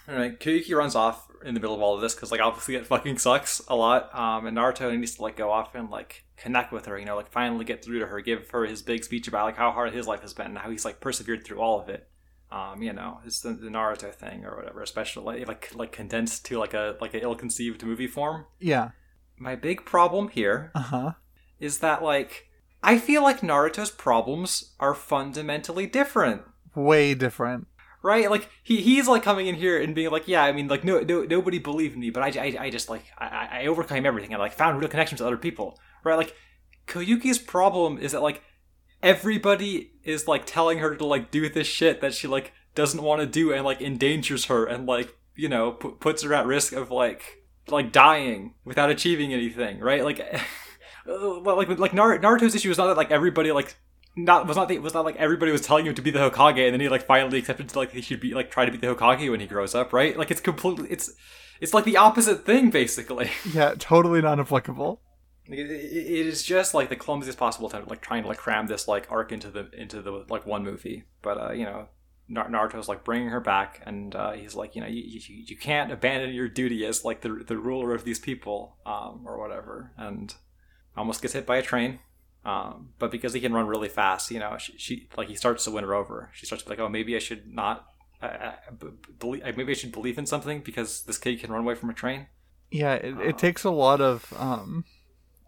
[0.09, 2.77] All right, Koyuki runs off in the middle of all of this because, like, obviously
[2.77, 4.15] it fucking sucks a lot.
[4.15, 6.99] Um, and Naruto needs to like go off and like connect with her.
[6.99, 9.57] You know, like finally get through to her, give her his big speech about like
[9.57, 12.09] how hard his life has been and how he's like persevered through all of it.
[12.51, 16.59] Um, you know, it's the, the Naruto thing or whatever, especially like like condensed to
[16.59, 18.47] like a like an ill-conceived movie form.
[18.59, 18.91] yeah.
[19.41, 21.13] My big problem here Uh huh.
[21.61, 22.49] is that like
[22.83, 26.43] I feel like Naruto's problems are fundamentally different.
[26.75, 27.67] Way different.
[28.03, 28.31] Right?
[28.31, 31.01] Like he he's like coming in here and being like, yeah, I mean like no,
[31.01, 34.33] no nobody believed me, but I, I, I just like I, I- I overcame everything.
[34.35, 35.79] I like found real connections with other people.
[36.03, 36.17] Right?
[36.17, 36.35] Like
[36.87, 38.43] Koyuki's problem is that like
[39.03, 43.21] everybody is like telling her to like do this shit that she like doesn't want
[43.21, 46.73] to do and like endangers her and like you know pu- puts her at risk
[46.73, 50.03] of like like dying without achieving anything right?
[50.03, 50.21] Like
[51.09, 53.77] uh, like like Naruto's issue was not that like everybody like
[54.17, 56.65] not was not the, was not like everybody was telling him to be the Hokage
[56.65, 58.79] and then he like finally accepted to like he should be like try to be
[58.79, 60.17] the Hokage when he grows up right?
[60.17, 61.13] Like it's completely it's
[61.61, 63.31] it's like the opposite thing basically.
[63.53, 65.03] Yeah, totally not applicable.
[65.51, 65.61] It,
[66.27, 69.33] is just like the clumsiest possible attempt, like trying to like cram this like arc
[69.33, 71.05] into the into the like one movie.
[71.23, 71.89] But uh, you know,
[72.29, 75.57] Nar- Naruto's like bringing her back, and uh, he's like, you know, you, you, you
[75.57, 79.93] can't abandon your duty as like the the ruler of these people, um, or whatever.
[79.97, 80.35] And
[80.97, 82.01] almost gets hit by a train.
[82.45, 85.65] Um, but because he can run really fast, you know, she, she like he starts
[85.65, 86.31] to win her over.
[86.35, 87.87] She starts to be like, oh, maybe I should not.
[88.21, 88.53] Uh, uh,
[89.19, 91.95] believe, maybe I should believe in something because this kid can run away from a
[91.95, 92.27] train.
[92.71, 93.21] Yeah, it, Oh.
[93.23, 94.85] it takes a lot of um,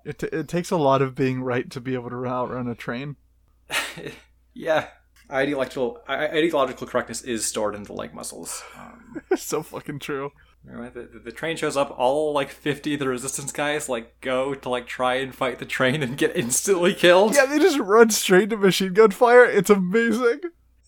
[0.05, 2.75] it t- it takes a lot of being right to be able to outrun a
[2.75, 3.17] train.
[4.55, 4.89] yeah.
[5.31, 8.65] Ideological ideological correctness is stored in the leg muscles.
[8.77, 10.33] Um, so fucking true.
[10.65, 11.95] the, the, the train shows up.
[11.97, 15.65] All like fifty of the resistance guys like go to like try and fight the
[15.65, 17.37] train and get instantly killed.
[17.37, 19.45] Yeah, they just run straight to machine gun fire.
[19.45, 20.41] It's amazing.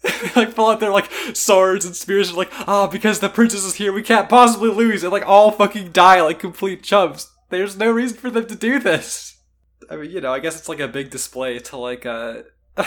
[0.36, 3.76] like pull out their like swords and spears and like ah because the princess is
[3.76, 7.31] here we can't possibly lose and like all fucking die like complete chumps.
[7.52, 9.36] There's no reason for them to do this.
[9.90, 12.44] I mean, you know, I guess it's like a big display to like uh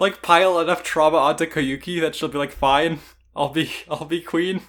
[0.00, 3.00] like pile enough trauma onto Koyuki that she'll be like fine.
[3.36, 4.62] I'll be I'll be queen.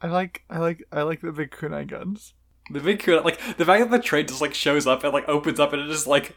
[0.00, 2.34] I like I like I like the big kunai guns.
[2.70, 5.28] The big kunai, like the fact that the train just like shows up and like
[5.28, 6.36] opens up and it is like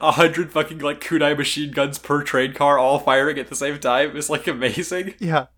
[0.00, 3.78] a hundred fucking like kunai machine guns per train car all firing at the same
[3.78, 5.12] time is like amazing.
[5.18, 5.48] Yeah.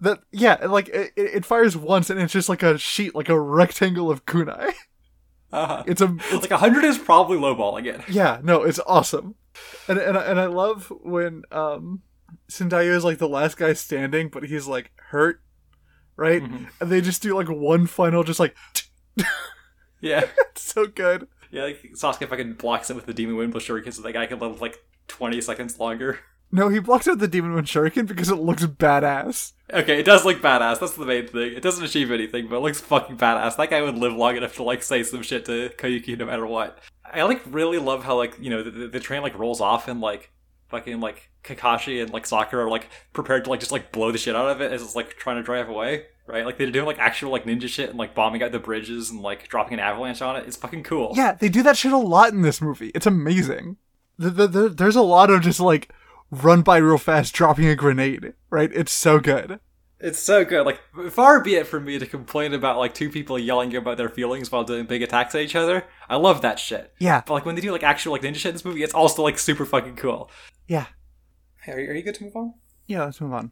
[0.00, 3.38] That yeah, like it, it fires once and it's just like a sheet, like a
[3.38, 4.72] rectangle of kunai.
[5.52, 5.82] Uh-huh.
[5.86, 8.02] It's a it's, like a hundred is probably lowballing it.
[8.08, 9.34] yeah, no, it's awesome.
[9.88, 12.02] And and I- and I love when um
[12.48, 15.40] is like the last guy standing, but he's like hurt,
[16.16, 16.42] right?
[16.42, 16.68] Mhm.
[16.80, 18.54] And they just do like one final, just like
[20.00, 20.24] Yeah.
[20.50, 21.28] it's so good.
[21.50, 24.26] Yeah, like Sasuke fucking blocks it with the Demon Wind plus Shuriken so that guy
[24.26, 24.78] can live like
[25.08, 26.20] 20 seconds longer.
[26.52, 29.52] No, he blocks out the demon wind shuriken because it looks badass.
[29.72, 30.80] Okay, it does look badass.
[30.80, 31.52] That's the main thing.
[31.52, 33.56] It doesn't achieve anything, but it looks fucking badass.
[33.56, 36.46] That guy would live long enough to like say some shit to Koyuki no matter
[36.46, 36.78] what.
[37.04, 40.00] I like really love how like you know the, the, train like rolls off and
[40.00, 40.30] like
[40.68, 44.18] fucking like Kakashi and like Sakura are like prepared to like just like blow the
[44.18, 46.06] shit out of it as it's like trying to drive away.
[46.26, 49.08] Right, like they're doing like actual like ninja shit and like bombing out the bridges
[49.08, 50.46] and like dropping an avalanche on it.
[50.46, 51.12] It's fucking cool.
[51.14, 52.92] Yeah, they do that shit a lot in this movie.
[52.94, 53.78] It's amazing.
[54.18, 55.90] The, the, the, there's a lot of just like
[56.30, 58.34] run by real fast, dropping a grenade.
[58.50, 58.70] Right?
[58.72, 59.60] It's so good.
[60.00, 60.64] It's so good.
[60.64, 64.08] Like, far be it from me to complain about like two people yelling about their
[64.08, 65.84] feelings while doing big attacks at each other.
[66.08, 66.92] I love that shit.
[67.00, 68.94] Yeah, But like when they do like actual like ninja shit in this movie, it's
[68.94, 70.30] also like super fucking cool.
[70.68, 70.86] yeah,
[71.62, 72.54] Hey, are you, are you good to move on?
[72.86, 73.04] yeah.
[73.04, 73.50] Let's move on.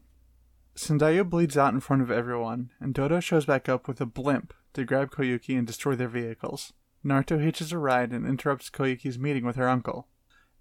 [0.76, 4.52] Sandayu bleeds out in front of everyone, and Doto shows back up with a blimp
[4.74, 6.72] to grab Koyuki and destroy their vehicles.
[7.04, 10.06] Naruto hitches a ride and interrupts Koyuki's meeting with her uncle.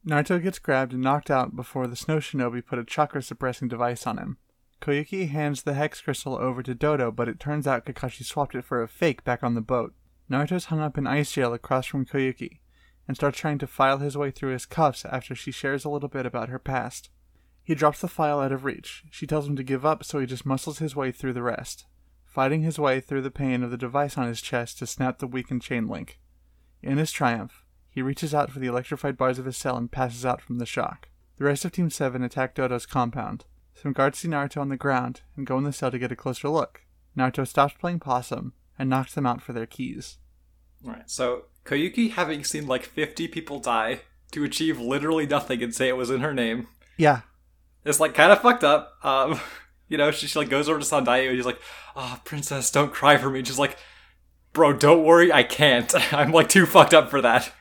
[0.08, 4.06] Naruto gets grabbed and knocked out before the snow shinobi put a chakra suppressing device
[4.06, 4.38] on him.
[4.80, 8.66] Koyuki hands the hex crystal over to Doto, but it turns out Kakashi swapped it
[8.66, 9.96] for a fake back on the boat.
[10.30, 12.60] Naruto's hung up in ice jail across from Koyuki,
[13.08, 16.10] and starts trying to file his way through his cuffs after she shares a little
[16.10, 17.10] bit about her past.
[17.64, 19.04] He drops the file out of reach.
[19.10, 21.86] She tells him to give up, so he just muscles his way through the rest,
[22.26, 25.26] fighting his way through the pain of the device on his chest to snap the
[25.26, 26.20] weakened chain link.
[26.84, 27.65] In his triumph,
[27.96, 30.66] he reaches out for the electrified bars of his cell and passes out from the
[30.66, 31.08] shock.
[31.38, 33.46] The rest of Team 7 attack Doto's compound.
[33.74, 36.16] Some guards see Naruto on the ground and go in the cell to get a
[36.16, 36.82] closer look.
[37.18, 40.18] Naruto stops playing possum and knocks them out for their keys.
[40.84, 41.10] Right.
[41.10, 45.96] So Koyuki, having seen like 50 people die to achieve literally nothing and say it
[45.96, 46.68] was in her name,
[46.98, 47.22] Yeah,
[47.86, 48.98] It's like kind of fucked up.
[49.04, 49.40] Um,
[49.88, 51.62] you know, she, she like goes over to Sandayu and he's like,
[51.96, 53.78] "Oh, princess, don't cry for me." She's like,
[54.52, 55.94] "Bro, don't worry, I can't.
[56.14, 57.54] I'm like too fucked up for that."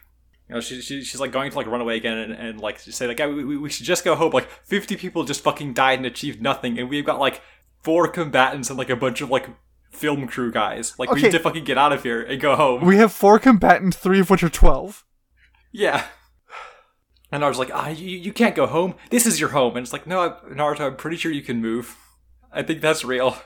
[0.55, 2.79] You know, she, she she's like going to like run away again and, and like
[2.79, 4.31] say like, yeah, we, we we should just go home.
[4.31, 7.43] Like 50 people just fucking died and achieved nothing, and we've got like
[7.83, 9.49] four combatants and like a bunch of like
[9.91, 10.97] film crew guys.
[10.97, 12.85] Like we need to fucking get out of here and go home.
[12.87, 15.05] we have four combatants, three of which are 12.
[15.73, 16.05] Yeah.
[17.33, 18.95] And Naruto's like, ah, you, you can't go home.
[19.11, 19.77] This is your home.
[19.77, 21.97] And it's like, no, I- Naruto, I'm pretty sure you can move.
[22.53, 23.37] I think that's real.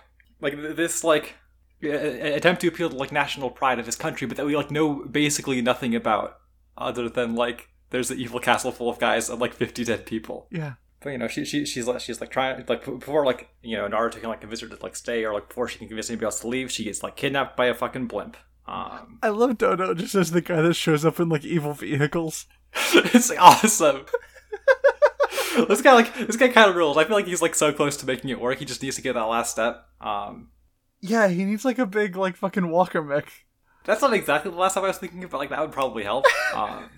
[0.41, 1.35] Like this, like
[1.83, 5.07] attempt to appeal to like national pride of his country, but that we like know
[5.11, 6.37] basically nothing about,
[6.79, 10.47] other than like there's an evil castle full of guys and like 50 dead people.
[10.51, 10.75] Yeah.
[11.01, 13.89] But you know, she, she she's like she's like trying like before like you know
[13.89, 16.25] Naruto can like convince her to like stay or like before she can convince anybody
[16.25, 18.37] else to leave, she gets like kidnapped by a fucking blimp.
[18.67, 22.47] Um, I love Doto just as the guy that shows up in like evil vehicles.
[22.75, 24.05] it's like, awesome.
[25.69, 26.97] this guy like this guy kind of rules.
[26.97, 28.59] I feel like he's like so close to making it work.
[28.59, 29.87] He just needs to get that last step.
[30.01, 30.51] Um,
[31.01, 33.33] Yeah, he needs like a big like fucking walker mech.
[33.85, 36.25] That's not exactly the last time I was thinking, but like that would probably help.
[36.55, 36.91] Um,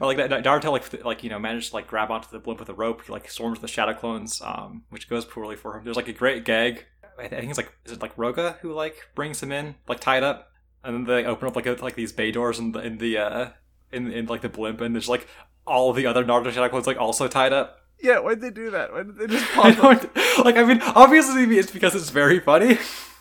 [0.00, 2.60] or like that Naruto like like you know managed to like grab onto the blimp
[2.60, 3.04] with a rope.
[3.04, 5.84] He like storms the shadow clones, um, which goes poorly for him.
[5.84, 6.84] There's like a great gag.
[7.18, 10.22] I think it's like is it like Roga who like brings him in like tied
[10.22, 10.50] up,
[10.84, 13.18] and then they open up like a, like these bay doors in the in the
[13.18, 13.50] uh
[13.92, 15.26] in in like the blimp, and there's like
[15.66, 17.80] all the other Naruto shadow clones like also tied up.
[18.02, 18.92] Yeah, why'd they do that?
[18.92, 19.78] Why did they just pop
[20.44, 20.56] like.
[20.56, 22.78] I mean, obviously it's because it's very funny.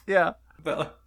[0.07, 0.33] Yeah.
[0.65, 0.97] But,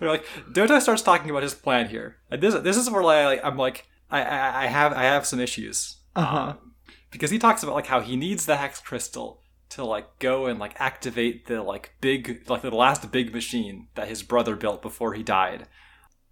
[0.00, 3.56] like Doto starts talking about his plan here, and this this is where like I'm
[3.56, 6.36] like I I, I have I have some issues Uh-huh.
[6.50, 6.72] um,
[7.12, 9.40] because he talks about like how he needs the hex crystal
[9.70, 14.08] to like go and like activate the like big like the last big machine that
[14.08, 15.68] his brother built before he died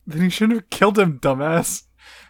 [0.06, 1.84] Then he shouldn't have killed him, dumbass.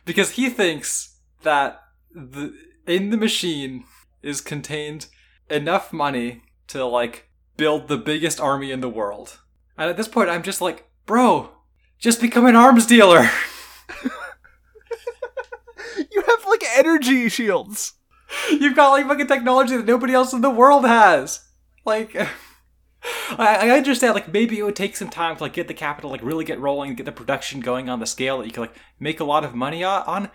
[0.05, 1.81] because he thinks that
[2.15, 2.53] the
[2.87, 3.85] in the machine
[4.23, 5.07] is contained
[5.49, 9.39] enough money to like build the biggest army in the world.
[9.77, 11.51] And at this point I'm just like, "Bro,
[11.99, 13.31] just become an arms dealer."
[16.11, 17.95] You have like energy shields.
[18.51, 21.47] You've got like fucking technology that nobody else in the world has.
[21.85, 22.15] Like
[23.39, 26.11] I, I understand like maybe it would take some time to like get the capital
[26.11, 28.77] like really get rolling, get the production going on the scale that you can like
[28.99, 30.31] make a lot of money on.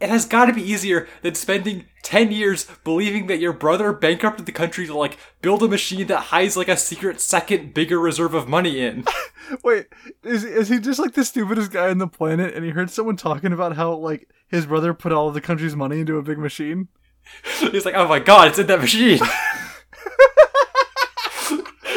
[0.00, 4.46] It has got to be easier than spending 10 years believing that your brother bankrupted
[4.46, 8.32] the country to like build a machine that hides like a secret second bigger reserve
[8.32, 9.04] of money in.
[9.64, 9.88] Wait,
[10.24, 12.54] is is he just like the stupidest guy on the planet?
[12.54, 15.76] And he heard someone talking about how like his brother put all of the country's
[15.76, 16.88] money into a big machine.
[17.58, 19.20] He's like, oh my god, it's in that machine.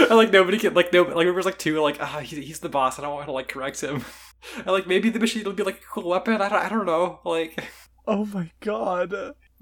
[0.09, 2.69] and like nobody can like no like there's like two like ah he, he's the
[2.69, 2.99] boss.
[2.99, 4.03] I don't want to like correct him.
[4.57, 6.41] And like maybe the machine will be like a cool weapon.
[6.41, 7.19] I don't I don't know.
[7.23, 7.63] Like
[8.07, 9.13] Oh my god.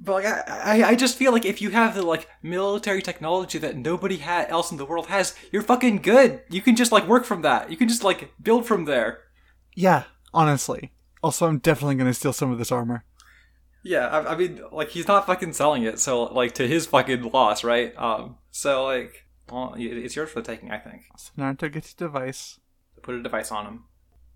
[0.04, 3.60] But like I, I, I just feel like if you have the like military technology
[3.60, 6.42] that nobody ha- else in the world has, you're fucking good.
[6.50, 7.70] You can just like work from that.
[7.70, 9.20] You can just like build from there.
[9.76, 10.92] Yeah, honestly.
[11.24, 13.06] Also, I'm definitely gonna steal some of this armor.
[13.84, 17.32] Yeah, I, I mean, like he's not fucking selling it, so like to his fucking
[17.32, 17.96] loss, right?
[17.98, 21.04] Um, so like, well, it's yours for the taking, I think.
[21.18, 22.60] So Naruto gets a device.
[22.96, 23.84] They put a device on him.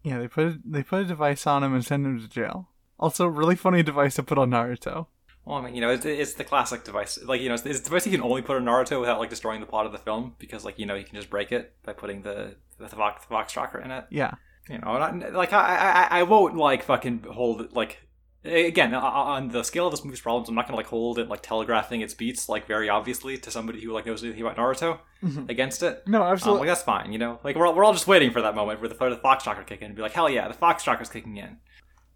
[0.04, 2.70] Yeah, they put a, they put a device on him and send him to jail.
[3.00, 5.08] Also, really funny device to put on Naruto.
[5.44, 7.20] Well, I mean, you know, it's, it's the classic device.
[7.24, 9.30] Like, you know, it's, it's the device you can only put on Naruto without like
[9.30, 11.74] destroying the plot of the film because, like, you know, you can just break it
[11.84, 14.06] by putting the the Fox, the Fox chakra in it.
[14.10, 14.32] Yeah.
[14.70, 18.00] You know, not, like I, I I won't like fucking hold it like
[18.44, 20.50] again on the scale of this movie's problems.
[20.50, 23.82] I'm not gonna like hold it like telegraphing its beats like very obviously to somebody
[23.84, 25.50] who like knows anything about Naruto Mhm.
[25.50, 26.04] against it.
[26.08, 26.62] No, Um, absolutely.
[26.62, 27.40] like that's fine, you know.
[27.44, 29.82] Like we're we're all just waiting for that moment where the, the Fox chakra kick
[29.82, 31.58] in and be like, hell yeah, the Fox chakra's kicking in.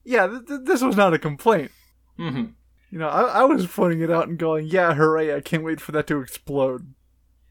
[0.04, 1.72] Yeah, th- th- this was not a complaint.
[2.18, 2.52] Mm-hmm.
[2.92, 5.36] You know, I, I was pointing it out and going, "Yeah, hooray!
[5.36, 6.94] I can't wait for that to explode."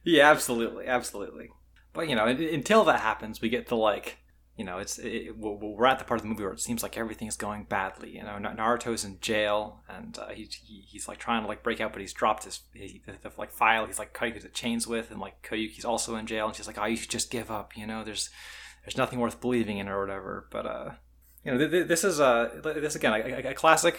[0.04, 1.50] Yeah, absolutely, absolutely.
[1.92, 4.18] But you know, un- until that happens, we get to, like,
[4.56, 6.98] you know, it's it, we're at the part of the movie where it seems like
[6.98, 8.16] everything's going badly.
[8.16, 11.80] You know, Naruto's in jail and uh, he, he he's like trying to like break
[11.80, 14.86] out, but he's dropped his he, the, the like file he's like Koyuki's at chains
[14.86, 17.50] with, and like Koyuki's also in jail, and she's like, oh, you should just give
[17.50, 17.76] up.
[17.76, 18.30] You know, there's
[18.84, 20.48] there's nothing worth believing in or whatever.
[20.50, 20.90] But uh,
[21.44, 23.98] you know, th- th- this is a this again a, a- a classic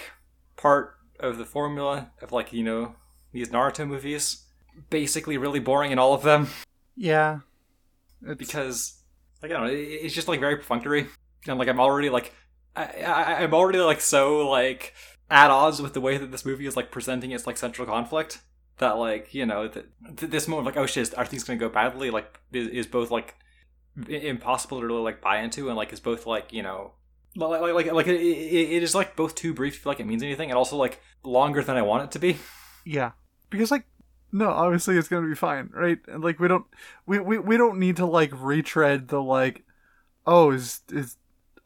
[0.58, 2.96] part of the formula of like you know
[3.32, 4.46] these Naruto movies.
[4.90, 6.48] Basically, really boring in all of them.
[6.96, 7.40] Yeah,
[8.26, 9.02] it's, because
[9.42, 11.08] like I don't know, it's just like very perfunctory,
[11.48, 12.34] and like I'm already like
[12.76, 14.94] I, I I'm already like so like
[15.30, 18.40] at odds with the way that this movie is like presenting its like central conflict
[18.78, 19.86] that like you know th-
[20.16, 22.10] this moment like oh shit are things gonna go badly?
[22.10, 23.36] Like is, is both like
[24.08, 26.94] impossible to really like buy into and like is both like you know
[27.48, 30.50] like like like, like it, it, is like both too brief like it means anything
[30.50, 32.38] and also like longer than I want it to be.
[32.86, 33.12] yeah,
[33.50, 33.86] because like,
[34.32, 36.00] no, obviously it's gonna be fine, right?
[36.08, 36.66] And like, we don't,
[37.06, 39.64] we, we, we don't need to like retread the like,
[40.26, 41.18] oh, is is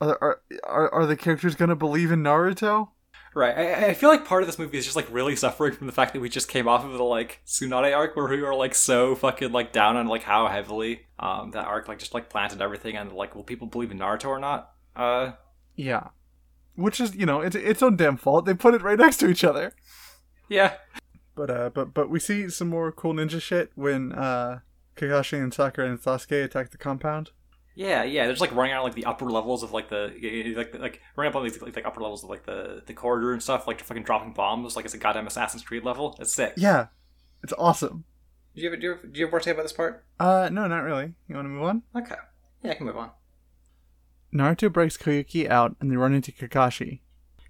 [0.01, 2.89] are are are, are the characters gonna believe in Naruto?
[3.35, 3.57] Right.
[3.57, 5.93] I, I feel like part of this movie is just like really suffering from the
[5.93, 8.75] fact that we just came off of the like Tsunade arc where we were like
[8.75, 12.61] so fucking like down on like how heavily um that arc like just like planted
[12.61, 14.71] everything and like will people believe in Naruto or not?
[14.95, 15.31] Uh
[15.75, 16.09] Yeah,
[16.75, 18.45] which is you know it's its own damn fault.
[18.45, 19.73] They put it right next to each other.
[20.49, 20.73] yeah.
[21.35, 24.59] But uh, but but we see some more cool ninja shit when uh,
[24.95, 27.31] Kakashi and Sakura and Sasuke attack the compound.
[27.75, 28.25] Yeah, yeah.
[28.25, 31.31] They're just like running around like the upper levels of like the like like running
[31.31, 33.81] up on these like, like upper levels of like the the corridor and stuff, like
[33.81, 36.15] fucking dropping bombs like it's a goddamn Assassin's Creed level.
[36.19, 36.53] It's sick.
[36.55, 36.87] Yeah,
[37.41, 38.03] it's awesome.
[38.55, 40.05] Do you have do you have, do you have more to say about this part?
[40.19, 41.13] Uh, no, not really.
[41.27, 41.81] You want to move on?
[41.95, 42.15] Okay.
[42.61, 43.09] Yeah, I can move on.
[44.33, 47.01] Naruto breaks Koyuki out and they run into Kakashi.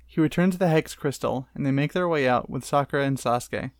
[0.06, 3.72] He returns the Hex Crystal and they make their way out with Sakura and Sasuke.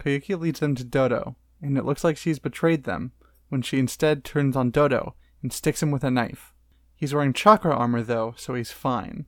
[0.00, 3.12] Koyuki leads them to Doto, and it looks like she's betrayed them
[3.48, 6.52] when she instead turns on Doto and sticks him with a knife.
[6.96, 9.26] He's wearing chakra armor though, so he's fine.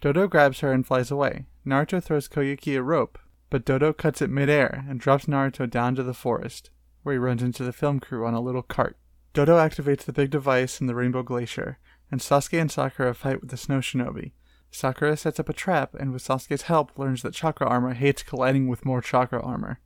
[0.00, 1.46] Doto grabs her and flies away.
[1.66, 3.18] Naruto throws Koyuki a rope,
[3.50, 6.70] but Doto cuts it midair and drops Naruto down to the forest,
[7.02, 8.96] where he runs into the film crew on a little cart.
[9.34, 11.78] Doto activates the big device in the Rainbow Glacier,
[12.12, 14.30] and Sasuke and Sakura fight with the Snow Shinobi.
[14.70, 18.68] Sakura sets up a trap and with Sasuke's help learns that chakra armor hates colliding
[18.68, 19.80] with more chakra armor.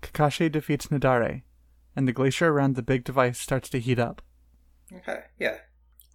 [0.00, 1.42] Kakashi defeats Nadare,
[1.94, 4.22] and the glacier around the big device starts to heat up.
[4.92, 5.58] Okay, yeah.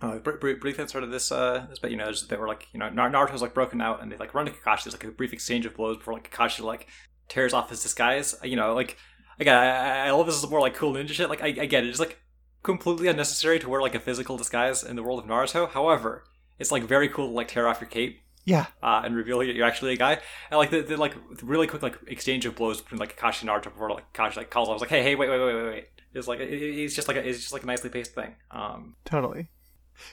[0.02, 2.48] Uh, br- br- brief insert of this, uh, this bit, you know, there's- they were
[2.48, 4.86] like, you know, Naruto's like broken out, and they like run to Kakashi.
[4.86, 6.88] There's like a brief exchange of blows before like Kakashi like
[7.28, 8.36] tears off his disguise.
[8.44, 8.98] You know, like
[9.40, 11.30] again, I, I love this is more like cool ninja shit.
[11.30, 12.18] Like I, I get it, it's like
[12.64, 15.70] completely unnecessary to wear like a physical disguise in the world of Naruto.
[15.70, 16.26] However,
[16.58, 19.54] it's like very cool to like tear off your cape Yeah, uh, and reveal that
[19.56, 20.20] you're actually a guy.
[20.52, 23.50] And like the, the like really quick like exchange of blows between like Kakashi and
[23.50, 24.70] Naruto before like Kakashi like calls.
[24.70, 25.88] I was like, hey, hey, wait, wait, wait, wait, wait.
[26.14, 28.36] It's like it, it- it's just like a, it's just like a nicely paced thing.
[28.52, 29.50] Um, totally.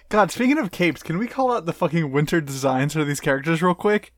[0.09, 3.63] God, speaking of capes, can we call out the fucking winter designs for these characters
[3.63, 4.13] real quick?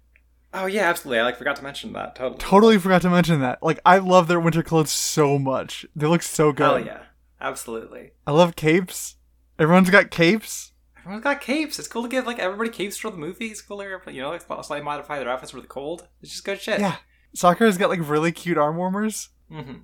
[0.54, 1.20] Oh yeah, absolutely.
[1.20, 2.14] I like forgot to mention that.
[2.16, 2.38] Totally.
[2.38, 3.62] Totally forgot to mention that.
[3.62, 5.84] Like, I love their winter clothes so much.
[5.94, 6.64] They look so good.
[6.64, 7.02] Hell yeah,
[7.40, 8.12] absolutely.
[8.26, 9.16] I love capes.
[9.58, 10.72] Everyone's got capes.
[10.98, 11.78] Everyone's got capes.
[11.78, 13.46] It's cool to give like everybody capes for the movie.
[13.46, 16.06] It's cool to you know like slightly modify their outfits for the cold.
[16.22, 16.80] It's just good shit.
[16.80, 16.96] Yeah.
[17.34, 19.30] Sakura's got like really cute arm warmers.
[19.50, 19.78] Mm-hmm.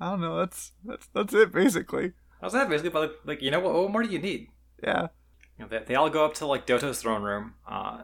[0.00, 0.36] I don't know.
[0.36, 2.12] That's that's that's it basically.
[2.40, 2.90] How's that basically?
[2.90, 3.74] But like, like you know what?
[3.74, 4.48] What more do you need?
[4.82, 5.08] Yeah.
[5.58, 8.02] You know, they, they all go up to like Doto's throne room, uh,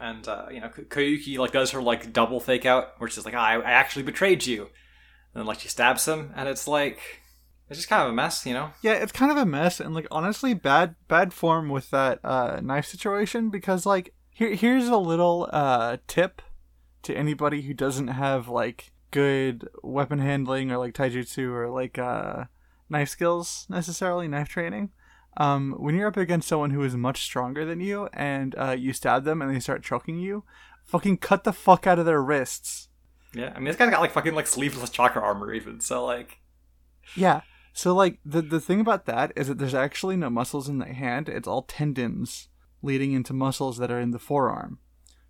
[0.00, 3.34] and uh, you know Koyuki like does her like double fake out, where she's like,
[3.34, 4.70] oh, I, "I actually betrayed you," and
[5.34, 7.22] then like she stabs him, and it's like
[7.68, 8.70] it's just kind of a mess, you know.
[8.82, 12.60] Yeah, it's kind of a mess and like honestly bad bad form with that uh
[12.62, 16.42] knife situation because like here here's a little uh tip
[17.02, 22.44] to anybody who doesn't have like good weapon handling or like taijutsu or like uh,
[22.88, 24.90] knife skills necessarily, knife training.
[25.36, 28.92] Um, when you're up against someone who is much stronger than you and uh, you
[28.92, 30.44] stab them and they start choking you,
[30.84, 32.88] fucking cut the fuck out of their wrists.
[33.34, 35.80] Yeah, I mean, this guy's got like fucking like sleeveless chakra armor even.
[35.80, 36.40] So like,
[37.14, 37.42] Yeah.
[37.78, 40.86] So like the the thing about that is that there's actually no muscles in the
[40.86, 41.28] hand.
[41.28, 42.48] It's all tendons
[42.82, 44.80] leading into muscles that are in the forearm.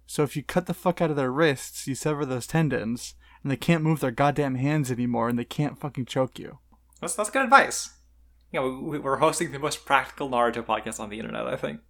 [0.06, 3.52] So if you cut the fuck out of their wrists, you sever those tendons, and
[3.52, 6.58] they can't move their goddamn hands anymore, and they can't fucking choke you.
[7.02, 7.90] that's that's good advice.
[8.50, 11.46] Yeah, we, we're hosting the most practical Naruto podcast on the internet.
[11.46, 11.80] I think.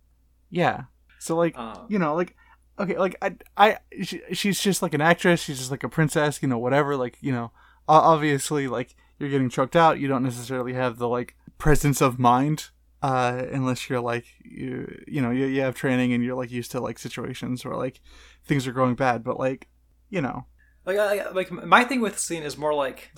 [0.50, 0.86] Yeah.
[1.20, 2.34] So like Um, you know like
[2.80, 5.40] okay like I I she, she's just like an actress.
[5.40, 6.42] She's just like a princess.
[6.42, 6.96] You know whatever.
[6.96, 7.52] Like you know
[7.86, 9.98] obviously like you're getting choked out.
[9.98, 15.22] You don't necessarily have the like presence of mind uh unless you're like you you
[15.22, 18.00] know you, you have training and you're like used to like situations where like
[18.44, 19.68] things are going bad but like
[20.10, 20.44] you know
[20.84, 23.12] Like, I- like my thing with the scene is more like.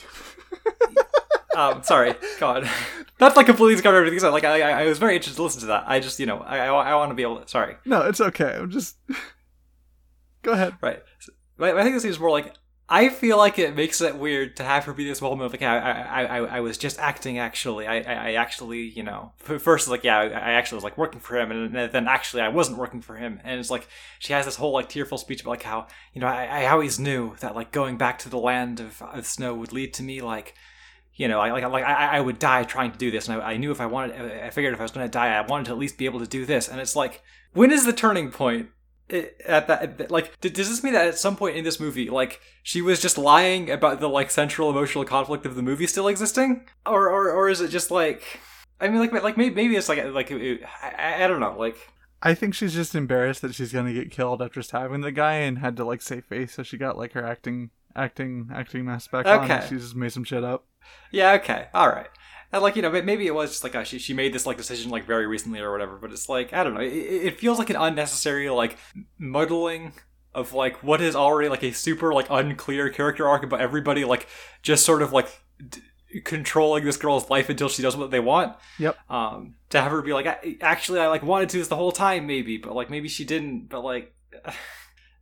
[1.56, 2.68] um, sorry, God,
[3.18, 4.18] that's like completely discovered everything.
[4.18, 5.84] So, like, I, I I was very interested to listen to that.
[5.86, 7.48] I just, you know, I, I, I want to be able to.
[7.48, 8.96] Sorry, no it's okay i'm just
[10.42, 11.02] go ahead right.
[11.20, 12.54] So, my, my thing with the scene is more like
[12.92, 15.62] I feel like it makes it weird to have her be this moment of like,
[15.62, 17.38] I, I, I, I was just acting.
[17.38, 20.98] Actually, I, I, I actually, you know, first like, yeah, I I actually was like
[20.98, 23.40] working for him, and then actually I wasn't working for him.
[23.44, 23.86] And it's like
[24.18, 26.98] she has this whole like tearful speech about like how, you know, I, I always
[26.98, 30.20] knew that like going back to the land of, of snow would lead to me
[30.20, 30.54] like.
[31.14, 33.52] You know, I like like I, I would die trying to do this, and I,
[33.52, 35.66] I knew if I wanted, I figured if I was going to die, I wanted
[35.66, 36.66] to at least be able to do this.
[36.66, 37.22] And it's like,
[37.52, 38.70] when is the turning point?
[39.12, 42.40] It- at that like does this mean that at some point in this movie like
[42.62, 46.66] she was just lying about the like central emotional conflict of the movie still existing?
[46.86, 48.40] Or or, or is it just like
[48.80, 51.76] i mean like like maybe, maybe it's like like it- I, I don't know like.
[52.22, 55.58] I think she's just embarrassed that she's gonna get killed after stabbing the guy and
[55.58, 59.26] had to like save face so she got like her acting acting acting mask back
[59.26, 59.54] on Okay.
[59.54, 60.66] and she just made some shit up.
[61.10, 62.08] Yeah okay all right
[62.52, 64.46] and like you know may- maybe it was just like uh, she, she made this
[64.46, 66.80] like decision like very recently or whatever but it's like i don't know.
[66.80, 68.76] It, it feels like an unnecessary like
[69.18, 69.92] muddling
[70.34, 74.28] of like what is already like a super like unclear character arc about everybody like
[74.62, 75.28] just sort of like
[75.68, 75.80] d-
[76.24, 78.56] controlling this girl's life until she does what they want.
[78.78, 78.96] Yep.
[79.10, 81.92] Um to have her be like "I- actually i like wanted to this the whole
[81.92, 84.12] time maybe but like maybe she didn't but like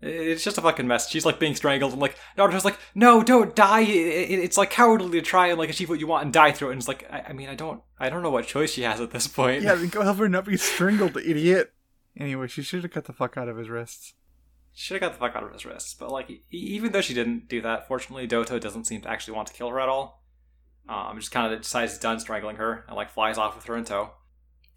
[0.00, 1.08] it's just a fucking mess.
[1.08, 1.92] She's like being strangled.
[1.92, 3.80] And like naruto's like no don't die.
[3.80, 6.52] It, it- it's like cowardly to try and like achieve what you want and die
[6.52, 6.72] through it.
[6.72, 9.00] And it's like I, I mean i don't i don't know what choice she has
[9.00, 9.62] at this point.
[9.62, 11.72] Yeah go help her not be strangled idiot.
[12.16, 14.14] Anyway she should have cut the fuck out of his wrists.
[14.72, 17.14] Should have got the fuck out of his wrists but like e- even though she
[17.14, 20.22] didn't do that fortunately doto doesn't seem to actually want to kill her at all.
[20.88, 23.76] Um just kind of decides he's done strangling her and like flies off with her
[23.76, 24.10] in tow.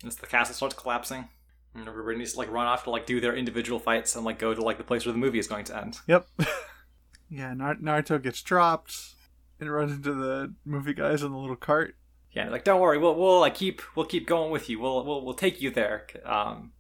[0.05, 1.29] As the castle starts collapsing
[1.75, 4.39] and everybody needs to like run off to like do their individual fights and like
[4.39, 6.27] go to like the place where the movie is going to end Yep.
[7.29, 8.95] yeah, Nar- Naruto gets dropped
[9.59, 11.95] and runs into the movie guys in the little cart.
[12.31, 15.23] yeah like don't worry we'll we'll like keep we'll keep going with you we'll we'll,
[15.23, 16.71] we'll take you there um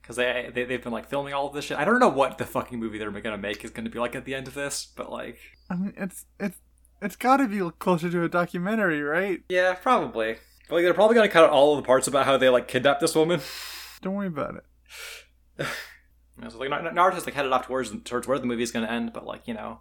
[0.00, 2.38] because they, they they've been like filming all of this shit i don't know what
[2.38, 4.86] the fucking movie they're gonna make is gonna be like at the end of this
[4.96, 5.38] but like
[5.68, 6.56] I mean, it's it's
[7.02, 9.40] it's got to be closer to a documentary, right?
[9.48, 10.36] yeah probably
[10.68, 12.66] but like they're probably gonna cut out all of the parts about how they like
[12.66, 13.40] kidnapped this woman
[14.02, 15.66] Don't worry about it.
[16.36, 18.72] You know, so like Nar- Naruto's like headed off towards towards where the movie is
[18.72, 19.80] going to end, but like you know,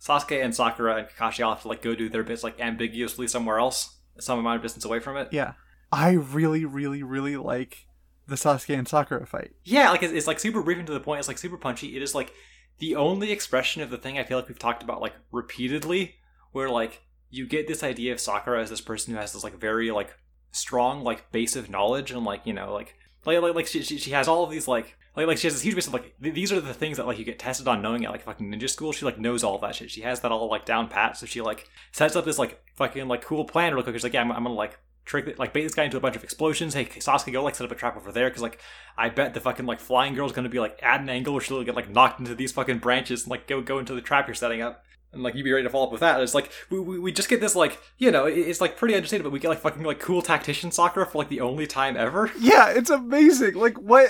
[0.00, 3.28] Sasuke and Sakura and Kakashi all have to like go do their bits like ambiguously
[3.28, 5.28] somewhere else, some amount of distance away from it.
[5.30, 5.52] Yeah,
[5.92, 7.86] I really, really, really like
[8.26, 9.52] the Sasuke and Sakura fight.
[9.64, 11.20] Yeah, like it's, it's like super brief and to the point.
[11.20, 11.96] It's like super punchy.
[11.96, 12.32] It is like
[12.78, 16.16] the only expression of the thing I feel like we've talked about like repeatedly,
[16.52, 19.60] where like you get this idea of Sakura as this person who has this like
[19.60, 20.16] very like
[20.50, 23.98] strong like base of knowledge and like you know like like like, like she, she
[23.98, 26.14] she has all of these like like like she has this huge base of like
[26.22, 28.50] th- these are the things that like you get tested on knowing at like fucking
[28.50, 28.92] ninja school.
[28.92, 29.90] She like knows all that shit.
[29.90, 31.16] She has that all like down pat.
[31.16, 33.94] So she like sets up this like fucking like cool plan real quick.
[33.94, 36.00] She's like, yeah, I'm, I'm gonna like trick it, like bait this guy into a
[36.00, 36.74] bunch of explosions.
[36.74, 38.60] Hey, Sasuke, go like set up a trap over there because like
[38.96, 41.62] I bet the fucking like flying girl's gonna be like at an angle where she'll
[41.64, 44.34] get like knocked into these fucking branches and like go go into the trap you're
[44.34, 44.84] setting up.
[45.12, 46.14] And like you'd be ready to follow up with that.
[46.14, 48.94] And it's like we, we, we just get this like you know it's like pretty
[48.94, 51.96] understated, but we get like fucking like cool tactician Sakura for like the only time
[51.96, 52.30] ever.
[52.40, 53.54] Yeah, it's amazing.
[53.54, 54.08] Like what?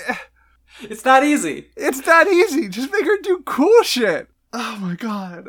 [0.83, 1.69] It's that easy.
[1.77, 2.69] It's that easy.
[2.69, 4.29] Just make her do cool shit.
[4.53, 5.49] Oh my god.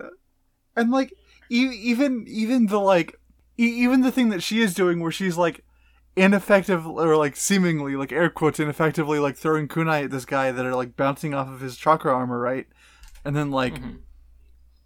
[0.76, 1.12] And like
[1.50, 3.20] e- even even the like
[3.60, 5.64] e- even the thing that she is doing where she's like
[6.16, 10.66] ineffective or like seemingly like air quotes ineffectively like throwing kunai at this guy that
[10.66, 12.68] are like bouncing off of his chakra armor, right?
[13.26, 14.00] And then like Mhm.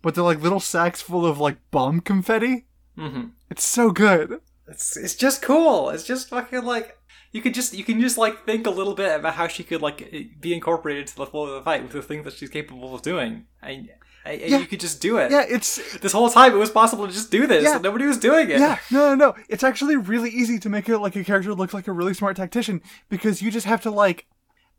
[0.05, 2.67] But they're like little sacks full of like bomb confetti.
[2.97, 3.29] Mm-hmm.
[3.49, 4.39] It's so good.
[4.67, 5.89] It's it's just cool.
[5.89, 6.97] It's just fucking like
[7.31, 9.81] you could just you can just like think a little bit about how she could
[9.81, 12.93] like be incorporated to the flow of the fight with the things that she's capable
[12.93, 13.45] of doing.
[13.61, 13.89] I
[14.25, 14.57] I- Yeah.
[14.59, 15.31] You could just do it.
[15.31, 17.63] Yeah, it's This whole time, it was possible to just do this.
[17.63, 17.75] Yeah.
[17.75, 18.59] and Nobody was doing it.
[18.59, 19.35] yeah, no, no, no.
[19.49, 22.35] It's actually really easy to make it like a character look like a really smart
[22.37, 24.25] tactician because you just have to like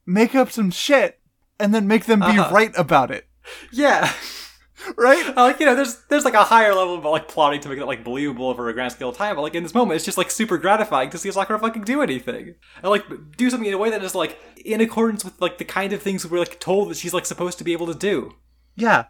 [0.06, 1.20] make up some shit
[1.60, 2.52] and then make them be Uh-huh.
[2.54, 3.26] right about it,
[3.72, 4.12] Yeah.
[4.96, 5.36] Right?
[5.36, 7.86] like you know, there's there's like a higher level of like plotting to make it
[7.86, 10.18] like believable over a grand scale of time, but like in this moment, it's just
[10.18, 13.04] like super gratifying to see Sakura fucking do anything and like
[13.36, 16.02] do something in a way that is like in accordance with like the kind of
[16.02, 18.34] things we're like told that she's like supposed to be able to do.
[18.74, 19.06] Yeah,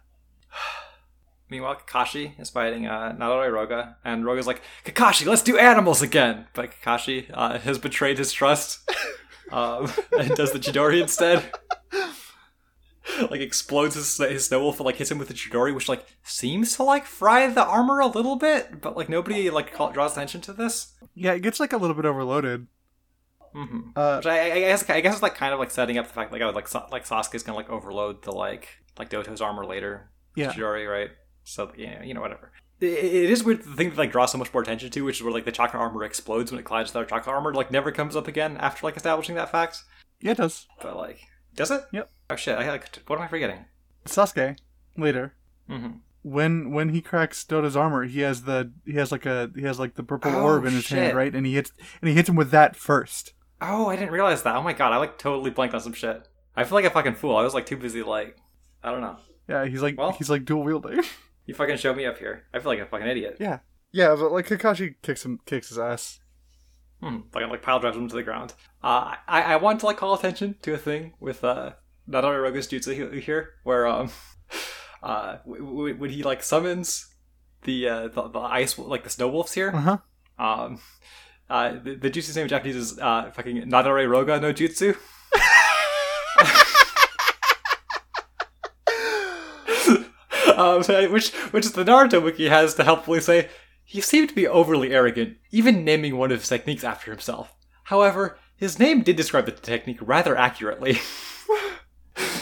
[1.49, 6.47] Meanwhile, Kakashi is fighting uh, Nadare Roga, and Roga's like, Kakashi, let's do animals again!
[6.53, 8.79] But Kakashi uh, has betrayed his trust
[9.51, 11.49] um, and does the Chidori instead.
[13.31, 16.05] like, explodes his, his snow wolf and, like, hits him with the Chidori, which, like,
[16.23, 20.13] seems to, like, fry the armor a little bit, but, like, nobody, like, call, draws
[20.13, 20.93] attention to this.
[21.15, 21.33] yeah.
[21.33, 22.67] It gets like a little bit overloaded.
[23.53, 26.07] hmm Uh, Which I, I guess, I guess it's, like, kind of, like, setting up
[26.07, 28.67] the fact, like, oh, like, like Sasuke's gonna, like, overload the, like,
[28.99, 30.09] like, Doto's armor later.
[30.35, 31.09] yeah, Chidori, right?
[31.43, 32.51] So yeah, you know, whatever.
[32.81, 35.15] It, it is weird the thing that like draws so much more attention to, which
[35.17, 37.71] is where like the chakra armor explodes when it collides with our chakra armor, like
[37.71, 39.81] never comes up again after like establishing that fact.
[40.19, 40.31] yeah.
[40.31, 40.67] It does.
[40.81, 41.19] But like,
[41.55, 41.85] does it?
[41.93, 42.09] Yep.
[42.29, 42.57] Oh shit!
[42.57, 43.65] I like, what am I forgetting?
[44.05, 44.57] Sasuke
[44.97, 45.33] later
[45.69, 45.97] Mm-hmm.
[46.23, 49.79] when when he cracks Doto's armor, he has the he has like a he has
[49.79, 50.97] like the purple Oh, orb in his shit.
[50.97, 51.33] hand, right?
[51.35, 51.71] And he hits
[52.01, 53.33] and he hits him with that first.
[53.61, 54.55] Oh, I didn't realize that.
[54.55, 56.27] Oh my god, I like totally blanked on some shit.
[56.55, 57.35] I feel like a fucking fool.
[57.35, 58.37] I was like too busy like,
[58.83, 59.17] I don't know.
[59.49, 61.01] Yeah, he's like Well- he's like dual wielding.
[61.45, 62.43] You fucking showed me up here.
[62.53, 63.37] I feel like a fucking idiot.
[63.39, 63.59] yeah,
[63.93, 66.19] yeah, but like Kakashi kicks him kicks his ass.
[67.01, 67.19] Hmm.
[67.31, 68.53] Fucking like pile drives him to the ground.
[68.83, 71.71] Uh, I I want to like call attention to a thing with uh
[72.09, 74.09] Nadare Roga's jutsu here, where um
[75.03, 77.13] uh when he like summons
[77.63, 79.71] the uh the, the ice like the snow wolves here.
[79.73, 79.97] Uh huh.
[80.39, 80.79] Um,
[81.49, 84.95] uh the, the jutsu's name in Japanese is uh fucking Nadare Roga no Jutsu.
[90.57, 93.49] um, which which is the Naruto wiki has to helpfully say
[93.83, 97.55] he seemed to be overly arrogant, even naming one of his techniques after himself.
[97.85, 100.99] However, his name did describe the technique rather accurately.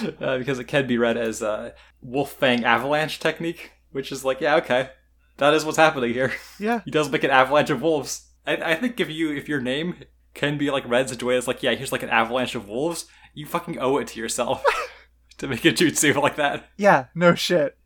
[0.21, 4.41] uh, because it can be read as uh, Wolf Fang Avalanche technique, which is like,
[4.41, 4.89] yeah, okay,
[5.37, 6.33] that is what's happening here.
[6.59, 6.81] Yeah.
[6.85, 8.29] He does make an avalanche of wolves.
[8.45, 9.95] I, I think if you if your name
[10.33, 12.67] can be like read such a way as like, yeah, here's like an avalanche of
[12.67, 14.63] wolves, you fucking owe it to yourself
[15.37, 16.69] to make a jutsu like that.
[16.77, 17.05] Yeah.
[17.15, 17.77] No shit.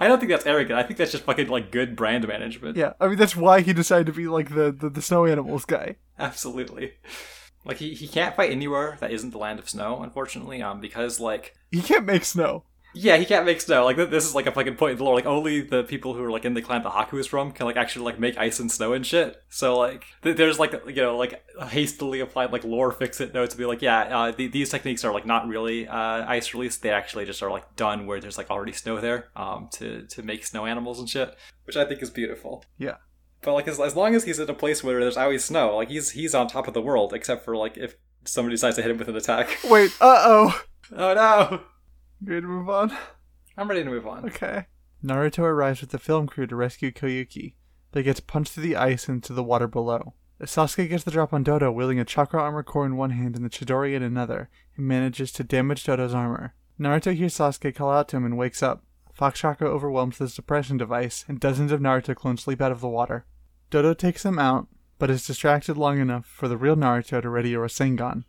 [0.00, 0.78] I don't think that's arrogant.
[0.78, 2.76] I think that's just fucking like good brand management.
[2.76, 2.94] Yeah.
[3.00, 5.96] I mean that's why he decided to be like the the, the snow animals guy.
[6.18, 6.94] Absolutely.
[7.64, 11.20] Like he, he can't fight anywhere that isn't the land of snow, unfortunately, um, because
[11.20, 12.64] like He can't make snow.
[12.94, 13.84] yeah, he can't make snow.
[13.84, 15.14] Like this is like a fucking point in the lore.
[15.14, 17.66] Like only the people who are like in the clan that Haku is from can
[17.66, 19.40] like actually like make ice and snow and shit.
[19.50, 23.52] So like th- there's like you know like hastily applied like lore fix it notes
[23.52, 26.78] to be like yeah uh, th- these techniques are like not really uh, ice release.
[26.78, 30.22] They actually just are like done where there's like already snow there um to to
[30.22, 32.64] make snow animals and shit, which I think is beautiful.
[32.78, 32.96] Yeah.
[33.42, 35.88] But like as, as long as he's at a place where there's always snow, like
[35.88, 38.90] he's he's on top of the world, except for like if somebody decides to hit
[38.90, 39.58] him with an attack.
[39.64, 39.90] Wait.
[40.00, 40.62] Uh oh.
[40.96, 41.60] oh no!
[42.22, 42.96] Ready to move on?
[43.56, 44.26] I'm ready to move on.
[44.26, 44.66] Okay.
[45.02, 47.54] Naruto arrives with the film crew to rescue Koyuki,
[47.92, 50.14] but gets punched through the ice into the water below.
[50.42, 53.44] Sasuke gets the drop on Doto, wielding a chakra armor core in one hand and
[53.44, 56.54] the Chidori in another, and manages to damage Doto's armor.
[56.78, 58.84] Naruto hears Sasuke call out to him and wakes up.
[59.20, 62.88] Fox Chakra overwhelms the suppression device, and dozens of Naruto clones leap out of the
[62.88, 63.26] water.
[63.68, 64.66] Doto takes them out,
[64.98, 68.24] but is distracted long enough for the real Naruto to ready a Rasengan.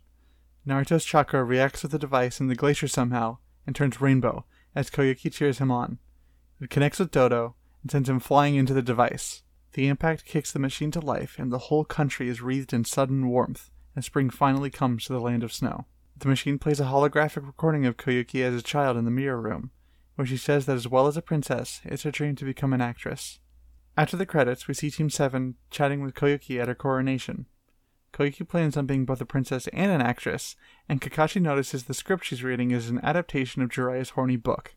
[0.66, 5.32] Naruto's chakra reacts with the device in the glacier somehow, and turns rainbow, as Koyuki
[5.32, 5.98] cheers him on.
[6.60, 9.44] It connects with Doto and sends him flying into the device.
[9.72, 13.28] The impact kicks the machine to life, and the whole country is wreathed in sudden
[13.28, 15.86] warmth, and spring finally comes to the land of snow.
[16.18, 19.70] The machine plays a holographic recording of Koyuki as a child in the mirror room,
[20.16, 22.80] where she says that as well as a princess, it's her dream to become an
[22.80, 23.38] actress.
[23.96, 27.46] After the credits, we see Team 7 chatting with Koyuki at her coronation.
[28.12, 30.56] Koyuki plans on being both a princess and an actress,
[30.88, 34.74] and Kakashi notices the script she's reading is an adaptation of Jiraiya's horny book.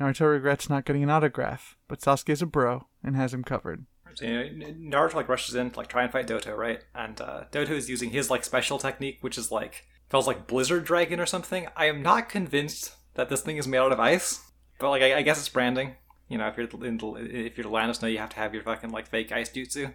[0.00, 3.84] Naruto regrets not getting an autograph, but Sasuke's a bro and has him covered.
[4.14, 4.66] So, you know,
[4.98, 6.82] Naruto like rushes in to like try and fight Doto, right?
[6.94, 10.84] And uh, Doto is using his like special technique, which is like feels like Blizzard
[10.84, 11.68] Dragon or something.
[11.76, 14.40] I am not convinced that this thing is made out of ice,
[14.78, 15.94] but like I, I guess it's branding.
[16.28, 17.14] You know, if you're in the,
[17.46, 19.92] if you're us know, you have to have your fucking like fake ice jutsu.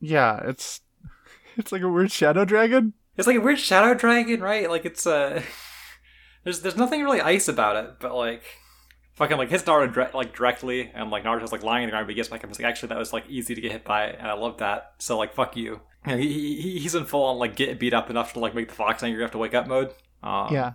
[0.00, 0.80] Yeah, it's
[1.56, 2.94] it's like a weird shadow dragon.
[3.16, 4.68] It's like a weird shadow dragon, right?
[4.68, 5.42] Like it's uh
[6.44, 8.42] there's there's nothing really ice about it, but like
[9.14, 12.10] fucking like hits Naruto like directly, and like Naruto's like lying in the ground, but
[12.10, 12.50] he gets back up.
[12.50, 14.94] It's like actually that was like easy to get hit by, and I love that.
[14.98, 15.80] So like fuck you.
[16.06, 18.54] You know, he, he he's in full on like get beat up enough to like
[18.54, 19.92] make the fox angry you have to wake up mode.
[20.22, 20.74] Um, Yeah.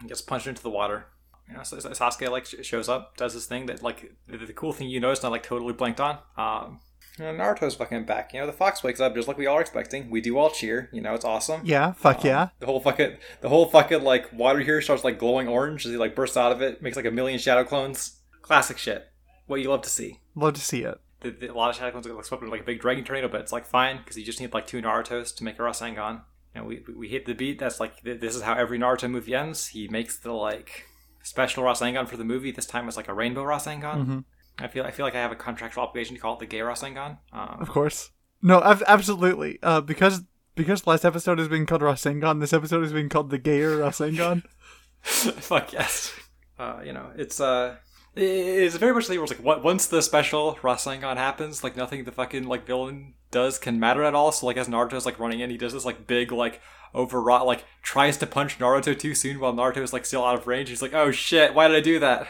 [0.00, 1.06] he gets punched into the water,
[1.52, 3.66] You know, Sasuke like shows up, does his thing.
[3.66, 6.18] That like the, the cool thing you noticed, I like totally blanked on.
[6.36, 6.80] Um,
[7.18, 8.32] you know, Naruto's fucking back.
[8.32, 10.08] You know, the fox wakes up just like we all are expecting.
[10.08, 10.88] We do all cheer.
[10.92, 11.60] You know, it's awesome.
[11.64, 12.48] Yeah, fuck Um, yeah.
[12.58, 15.98] The whole fucking the whole fucking like water here starts like glowing orange as he
[15.98, 18.20] like bursts out of it, makes like a million shadow clones.
[18.40, 19.08] Classic shit.
[19.46, 20.20] What you love to see.
[20.34, 20.98] Love to see it.
[21.20, 23.04] The, the, a lot of shadow clones get like swept into like a big dragon
[23.04, 25.62] tornado, but it's like fine because you just need like two Naruto's to make a
[25.62, 26.22] Rasengan.
[26.54, 27.58] And we we hit the beat.
[27.58, 29.68] That's like this is how every Naruto movie ends.
[29.68, 30.86] He makes the like
[31.22, 32.50] special Rasengan for the movie.
[32.50, 34.04] This time it's like a rainbow Rasengan.
[34.04, 34.18] hmm
[34.58, 36.58] I feel I feel like I have a contractual obligation to call it the gay
[36.58, 37.18] Rasengan.
[37.32, 38.10] Um, Of course.
[38.42, 39.58] No, ab- absolutely.
[39.62, 40.22] Uh, because
[40.54, 44.42] because last episode is being called Rasengan, this episode is being called the gayer Rasengan.
[45.02, 46.12] Fuck yes.
[46.58, 47.76] Uh, you know, it's uh,
[48.14, 52.12] it's very much the it's like what once the special Rasengan happens, like nothing the
[52.12, 54.32] fucking like villain does can matter at all.
[54.32, 56.60] So like as Naruto's like running in, he does this like big like
[56.94, 60.46] overwrought like tries to punch Naruto too soon while Naruto is like still out of
[60.46, 60.68] range.
[60.68, 62.26] He's like, oh shit, why did I do that?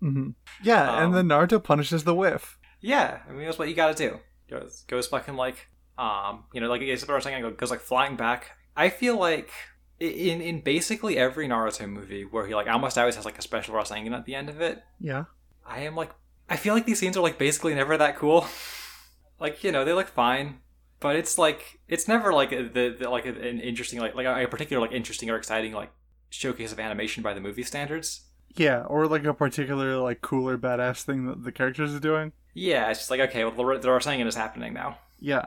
[0.00, 0.30] hmm
[0.62, 2.58] Yeah, Um, and then Naruto punishes the whiff.
[2.80, 4.18] Yeah, I mean that's what you got to do.
[4.48, 8.50] Goes goes fucking like um you know like it's the Rasengan goes like flying back.
[8.76, 9.50] I feel like
[10.00, 13.74] in in basically every Naruto movie where he like almost always has like a special
[13.74, 14.82] Rasengan at the end of it.
[14.98, 15.24] Yeah.
[15.64, 16.10] I am like,
[16.48, 18.46] I feel like these scenes are like basically never that cool.
[19.40, 20.60] like you know they look fine,
[20.98, 24.48] but it's like it's never like a, the, the like an interesting like like a
[24.48, 25.90] particular like interesting or exciting like
[26.30, 28.22] showcase of animation by the movie standards.
[28.56, 32.32] Yeah, or like a particular like cooler badass thing that the characters are doing.
[32.54, 34.98] Yeah, it's just like okay, well the, the Rasengan is happening now.
[35.20, 35.46] Yeah.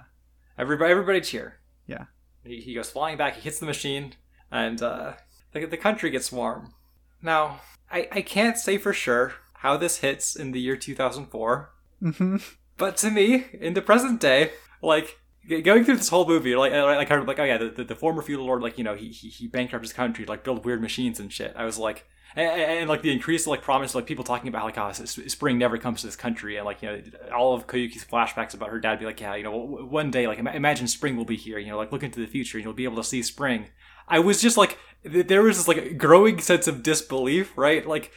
[0.58, 1.60] Everybody, everybody cheer.
[1.88, 2.06] Yeah.
[2.44, 3.36] He, he goes flying back.
[3.36, 4.14] He hits the machine,
[4.54, 5.14] and uh,
[5.52, 6.74] the, the country gets warm.
[7.22, 7.60] Now,
[7.92, 12.38] I, I can't say for sure how this hits in the year 2004, hmm
[12.76, 14.52] but to me, in the present day,
[14.82, 15.20] like
[15.64, 17.96] going through this whole movie, like like I heard, like oh yeah, the, the, the
[17.96, 20.82] former feudal lord, like you know, he he, he bankrupted his country, like build weird
[20.82, 21.54] machines and shit.
[21.56, 22.08] I was like.
[22.36, 25.60] And, and, and, like the increased like promise, like people talking about like oh, spring
[25.60, 27.02] never comes to this country, and like you know
[27.32, 30.40] all of Koyuki's flashbacks about her dad be like yeah you know one day like
[30.40, 32.86] imagine spring will be here, you know like look into the future and you'll be
[32.86, 33.68] able to see spring.
[34.08, 37.86] I was just like there was this like growing sense of disbelief, right?
[37.88, 38.12] Like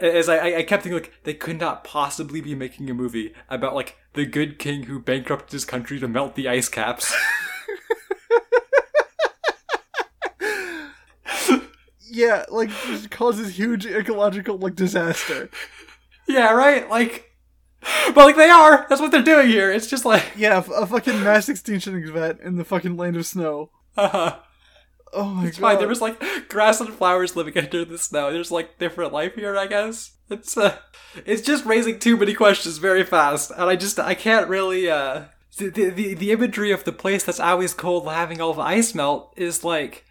[0.00, 3.74] as I, I- kept thinking, like they could not possibly be making a movie about
[3.74, 7.14] like the good king who bankrupted his country to melt the ice caps.
[12.10, 12.70] Yeah, like
[13.10, 15.50] causes huge ecological like disaster.
[16.28, 16.88] yeah, right.
[16.88, 17.32] Like,
[18.14, 18.86] but like they are.
[18.88, 19.72] That's what they're doing here.
[19.72, 23.70] It's just like, Yeah, a fucking mass extinction event in the fucking land of snow.
[23.96, 24.32] uh,
[25.14, 25.68] Oh my it's god.
[25.68, 25.78] fine.
[25.78, 28.32] There was like grass and flowers living under the snow.
[28.32, 30.12] There's like different life here, I guess.
[30.30, 30.78] It's uh,
[31.24, 35.24] it's just raising too many questions very fast, and I just I can't really uh.
[35.56, 39.32] The, the, the, imagery of the place that's always cold having all the ice melt
[39.36, 40.04] is like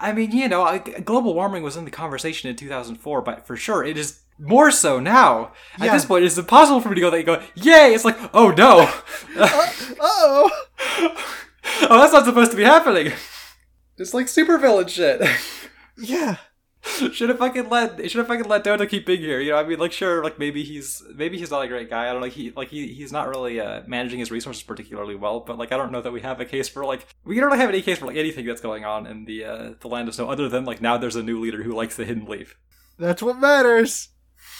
[0.00, 3.56] I mean, you know, I- global warming was in the conversation in 2004, but for
[3.56, 5.52] sure it is more so now.
[5.78, 7.92] At this point, it's impossible for me to go there and go, yay!
[7.94, 8.90] It's like, oh no!
[10.00, 10.50] oh.
[11.82, 13.12] oh, that's not supposed to be happening!
[14.00, 15.22] It's like supervillain shit.
[16.02, 16.36] Yeah.
[17.12, 19.38] should have fucking let should have fucking let Doto keep being here.
[19.38, 22.08] You know, I mean, like, sure, like maybe he's maybe he's not a great guy.
[22.08, 22.28] I don't know.
[22.28, 25.40] He like he he's not really uh, managing his resources particularly well.
[25.40, 27.58] But like, I don't know that we have a case for like we don't really
[27.58, 30.14] have any case for like anything that's going on in the uh, the land of
[30.14, 32.56] snow other than like now there's a new leader who likes the hidden leaf.
[32.98, 34.08] That's what matters.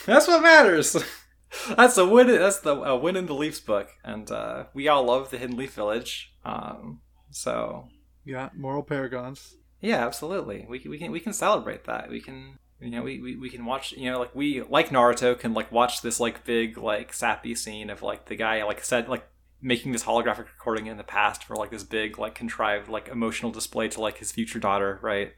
[0.05, 0.95] That's what matters.
[1.77, 2.27] that's a win.
[2.27, 5.57] That's the a win in the Leafs book, and uh, we all love the Hidden
[5.57, 6.35] Leaf Village.
[6.45, 7.89] Um, so
[8.25, 9.55] Yeah, moral paragons.
[9.81, 10.67] yeah, absolutely.
[10.69, 12.11] We we can we can celebrate that.
[12.11, 15.39] We can you know we, we, we can watch you know like we like Naruto
[15.39, 19.09] can like watch this like big like sappy scene of like the guy like said
[19.09, 19.27] like
[19.63, 23.53] making this holographic recording in the past for like this big like contrived like emotional
[23.53, 25.35] display to like his future daughter right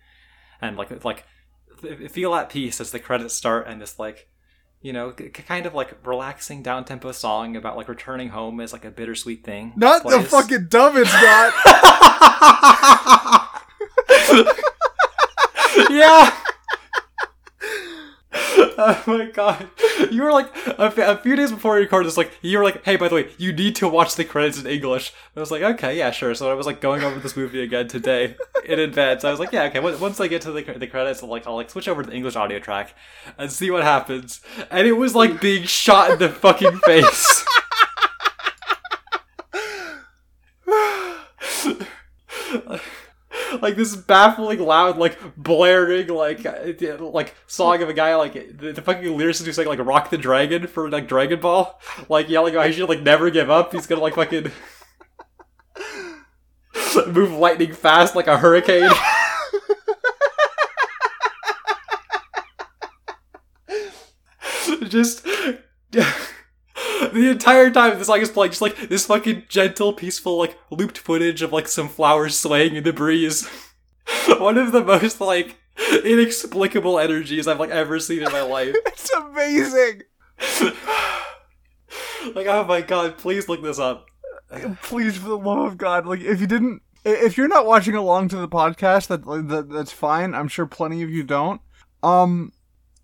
[0.60, 1.24] and like like
[2.08, 4.28] feel at peace as the credits start and this like
[4.82, 8.72] you know k- kind of like relaxing down tempo song about like returning home is
[8.72, 11.54] like a bittersweet thing Not the fucking dumb it's not.
[15.90, 16.36] yeah.
[18.78, 19.68] Oh my god.
[20.10, 22.64] You were like, a, f- a few days before we recorded this, like, you were
[22.64, 25.12] like, hey, by the way, you need to watch the credits in English.
[25.34, 26.34] And I was like, okay, yeah, sure.
[26.34, 29.24] So I was like going over this movie again today in advance.
[29.24, 31.54] I was like, yeah, okay, once I get to the, the credits, I'll like, I'll
[31.54, 32.94] like switch over to the English audio track
[33.38, 34.40] and see what happens.
[34.70, 37.44] And it was like being shot in the fucking face.
[43.62, 48.72] Like this baffling loud like blaring like uh, like song of a guy like the,
[48.72, 51.80] the fucking lyricist who's like like rock the dragon for like dragon ball.
[52.08, 53.72] Like yelling he should like never give up.
[53.72, 54.50] He's gonna like fucking
[57.12, 58.90] move lightning fast like a hurricane.
[64.88, 65.26] Just
[67.14, 70.98] the entire time the song is playing, just like this fucking gentle, peaceful, like looped
[70.98, 73.48] footage of like some flowers swaying in the breeze.
[74.38, 75.58] One of the most like
[76.04, 78.74] inexplicable energies I've like ever seen in my life.
[78.86, 80.02] It's amazing.
[82.34, 84.06] like, oh my god, please look this up.
[84.82, 88.28] Please, for the love of God, like if you didn't, if you're not watching along
[88.28, 90.34] to the podcast, that, that that's fine.
[90.34, 91.60] I'm sure plenty of you don't.
[92.02, 92.52] Um,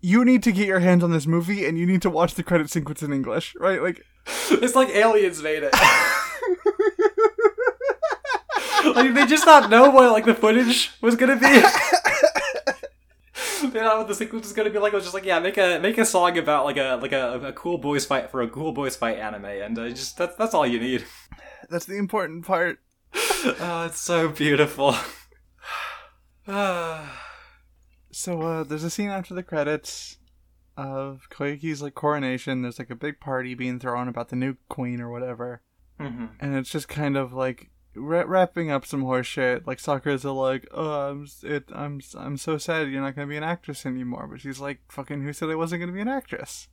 [0.01, 2.43] you need to get your hands on this movie, and you need to watch the
[2.43, 3.81] credit sequence in English, right?
[3.81, 4.03] Like,
[4.51, 5.73] It's like aliens made it.
[8.95, 11.61] like they just not know what like the footage was gonna be.
[13.61, 14.93] they don't know what the sequence is gonna be like.
[14.93, 17.39] It was just like, yeah, make a make a song about like a like a,
[17.47, 20.53] a cool boys fight for a cool boys fight anime, and uh, just that's that's
[20.53, 21.05] all you need.
[21.69, 22.79] that's the important part.
[23.15, 24.95] Oh, it's so beautiful.
[28.19, 30.17] So uh, there's a scene after the credits
[30.75, 32.61] of Koyuki's like coronation.
[32.61, 35.61] There's like a big party being thrown about the new queen or whatever,
[35.97, 39.65] hmm and it's just kind of like wra- wrapping up some horse shit.
[39.65, 43.43] Like Sakura's like, "Oh, I'm it, I'm I'm so sad you're not gonna be an
[43.43, 46.67] actress anymore." But she's like, "Fucking who said I wasn't gonna be an actress?"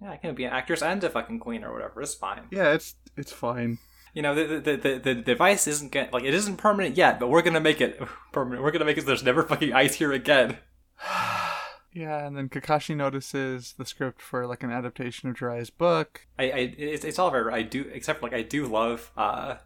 [0.00, 2.02] Yeah, I can be an actress and a fucking queen or whatever.
[2.02, 2.48] It's fine.
[2.50, 3.78] Yeah, it's it's fine.
[4.14, 7.28] You know, the the, the, the device isn't get, like it isn't permanent yet, but
[7.28, 8.02] we're gonna make it
[8.32, 8.64] permanent.
[8.64, 10.58] We're gonna make it so there's never fucking ice here again.
[11.94, 16.26] Yeah, and then Kakashi notices the script for like an adaptation of Jiraiya's book.
[16.38, 19.56] I, I it's, it's all very I do except for like I do love uh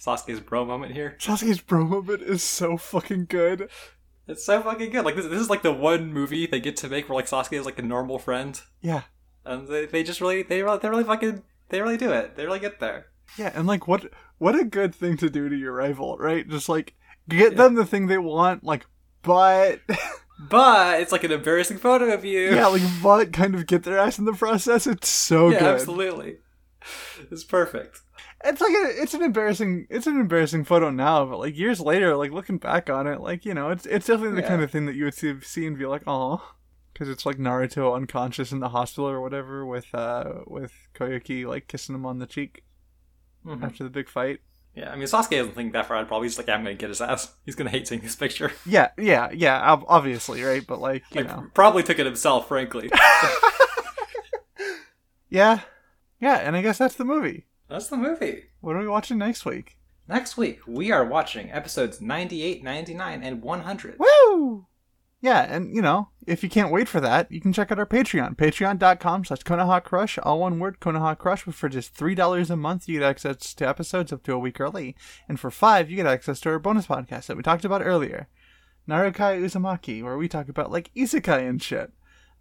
[0.00, 1.16] Sasuke's bro moment here.
[1.20, 3.68] Sasuke's bro moment is so fucking good.
[4.26, 5.04] It's so fucking good.
[5.04, 7.58] Like this, this is like the one movie they get to make where like Sasuke
[7.58, 9.02] is like a normal friend, Yeah,
[9.44, 12.34] and they, they just really they really they really fucking they really do it.
[12.34, 13.06] They really get there.
[13.38, 16.48] Yeah, and like what what a good thing to do to your rival, right?
[16.48, 16.94] Just like
[17.28, 18.86] get them the thing they want, like
[19.22, 19.80] but
[20.38, 22.54] But it's like an embarrassing photo of you.
[22.54, 24.86] yeah, like but kind of get their ass in the process.
[24.86, 25.54] It's so good.
[25.54, 25.74] yeah, good.
[25.74, 26.36] absolutely.
[27.30, 28.02] It's perfect.
[28.44, 32.14] It's like a, it's an embarrassing it's an embarrassing photo now, but like years later,
[32.16, 34.48] like looking back on it, like you know, it's it's definitely the Yeah.
[34.48, 36.52] kind of thing that you would see, see and be like, oh,
[36.92, 41.66] because it's like Naruto unconscious in the hospital or whatever with uh with Koyuki like
[41.66, 42.62] kissing him on the cheek
[43.44, 43.62] Mhm.
[43.64, 44.40] after the big fight.
[44.76, 45.96] Yeah, I mean Sasuke doesn't think that far.
[45.96, 47.34] I'd probably just like, yeah, I'm gonna get his ass.
[47.46, 48.52] He's gonna hate seeing this picture.
[48.66, 50.64] Yeah, yeah, yeah, ob- obviously, right?
[50.66, 51.46] But like you Like, know.
[51.54, 52.90] probably took it himself, frankly.
[55.28, 55.60] Yeah.
[56.20, 57.46] Yeah, and I guess that's the movie.
[57.68, 58.44] That's the movie.
[58.60, 59.76] What are we watching next week?
[60.08, 63.98] Next week, we are watching episodes 98, 99, and 100.
[63.98, 64.66] Woo!
[65.26, 67.84] Yeah, and you know, if you can't wait for that, you can check out our
[67.84, 68.36] Patreon.
[68.36, 72.56] Patreon.com slash Konoha Crush, all one word, Konoha Crush, but for just three dollars a
[72.56, 74.94] month you get access to episodes up to a week early.
[75.28, 78.28] And for five you get access to our bonus podcast that we talked about earlier.
[78.88, 81.90] Narukai Uzumaki, where we talk about like isekai and shit.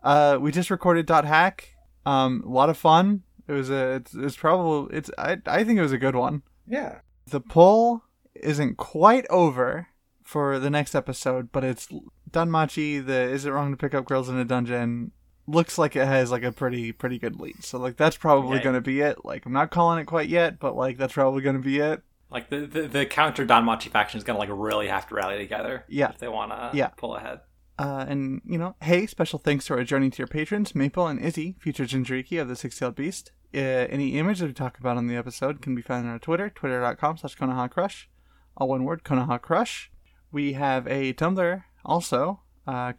[0.04, 1.74] Uh we just recorded Dot Hack.
[2.06, 3.24] Um a lot of fun.
[3.48, 6.44] It was a it's, it's probably it's I I think it was a good one.
[6.68, 7.00] Yeah.
[7.26, 8.04] The poll
[8.36, 9.88] isn't quite over
[10.22, 11.88] for the next episode, but it's
[12.36, 15.12] Danmachi, the Is It Wrong to Pick Up Girls in a Dungeon,
[15.48, 17.64] looks like it has like a pretty pretty good lead.
[17.64, 18.64] So like that's probably Okay.
[18.66, 19.24] gonna be it.
[19.26, 22.02] Like I'm not calling it quite yet, but like that's probably gonna be it.
[22.30, 25.86] Like the, the, the counter Danmachi faction is gonna like really have to rally together.
[25.88, 26.10] Yeah.
[26.10, 26.88] If they wanna Yeah.
[26.98, 27.42] pull ahead.
[27.78, 31.56] Uh, and you know, hey, special thanks to our journey tier patrons, Maple and Izzy,
[31.60, 33.32] future Jinchuriki of the Six-Tailed Beast.
[33.54, 36.20] Uh, any image that we talk about on the episode can be found on our
[36.20, 38.10] Twitter, twitter.com slash Konoha Crush.
[38.58, 39.92] All one word, Konoha Crush.
[40.32, 42.94] We have a Tumblr also, uh.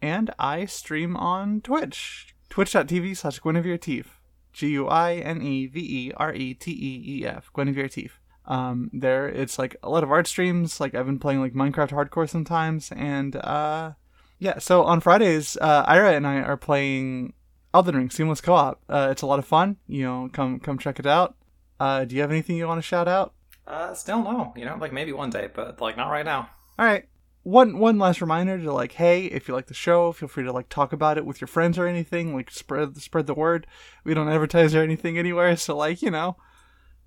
[0.00, 4.06] And I stream on Twitch, twitch.tv slash Guinevere Teef.
[4.06, 4.10] E
[4.52, 7.50] G-U-I-N-E-V-E-R-E-T-E-E-F.
[7.52, 7.88] Guinevere
[8.48, 11.90] um there it's like a lot of art streams like i've been playing like minecraft
[11.90, 13.92] hardcore sometimes and uh
[14.38, 17.34] yeah so on fridays uh ira and i are playing
[17.74, 20.98] elden ring seamless co-op uh it's a lot of fun you know come come check
[20.98, 21.36] it out
[21.78, 23.34] uh do you have anything you want to shout out
[23.68, 24.52] Uh, still no.
[24.56, 26.48] You know, like maybe one day, but like not right now.
[26.78, 27.04] all right
[27.48, 30.52] one one last reminder to like hey if you like the show feel free to
[30.52, 33.66] like talk about it with your friends or anything like spread spread the word
[34.04, 36.36] we don't advertise or anything anywhere so like you know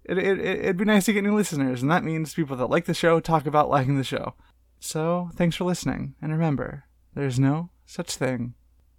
[0.03, 2.71] it, it, it, it'd be nice to get new listeners and that means people that
[2.71, 4.33] like the show talk about liking the show
[4.79, 8.55] so thanks for listening and remember there's no such thing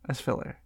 [0.09, 0.59] as filler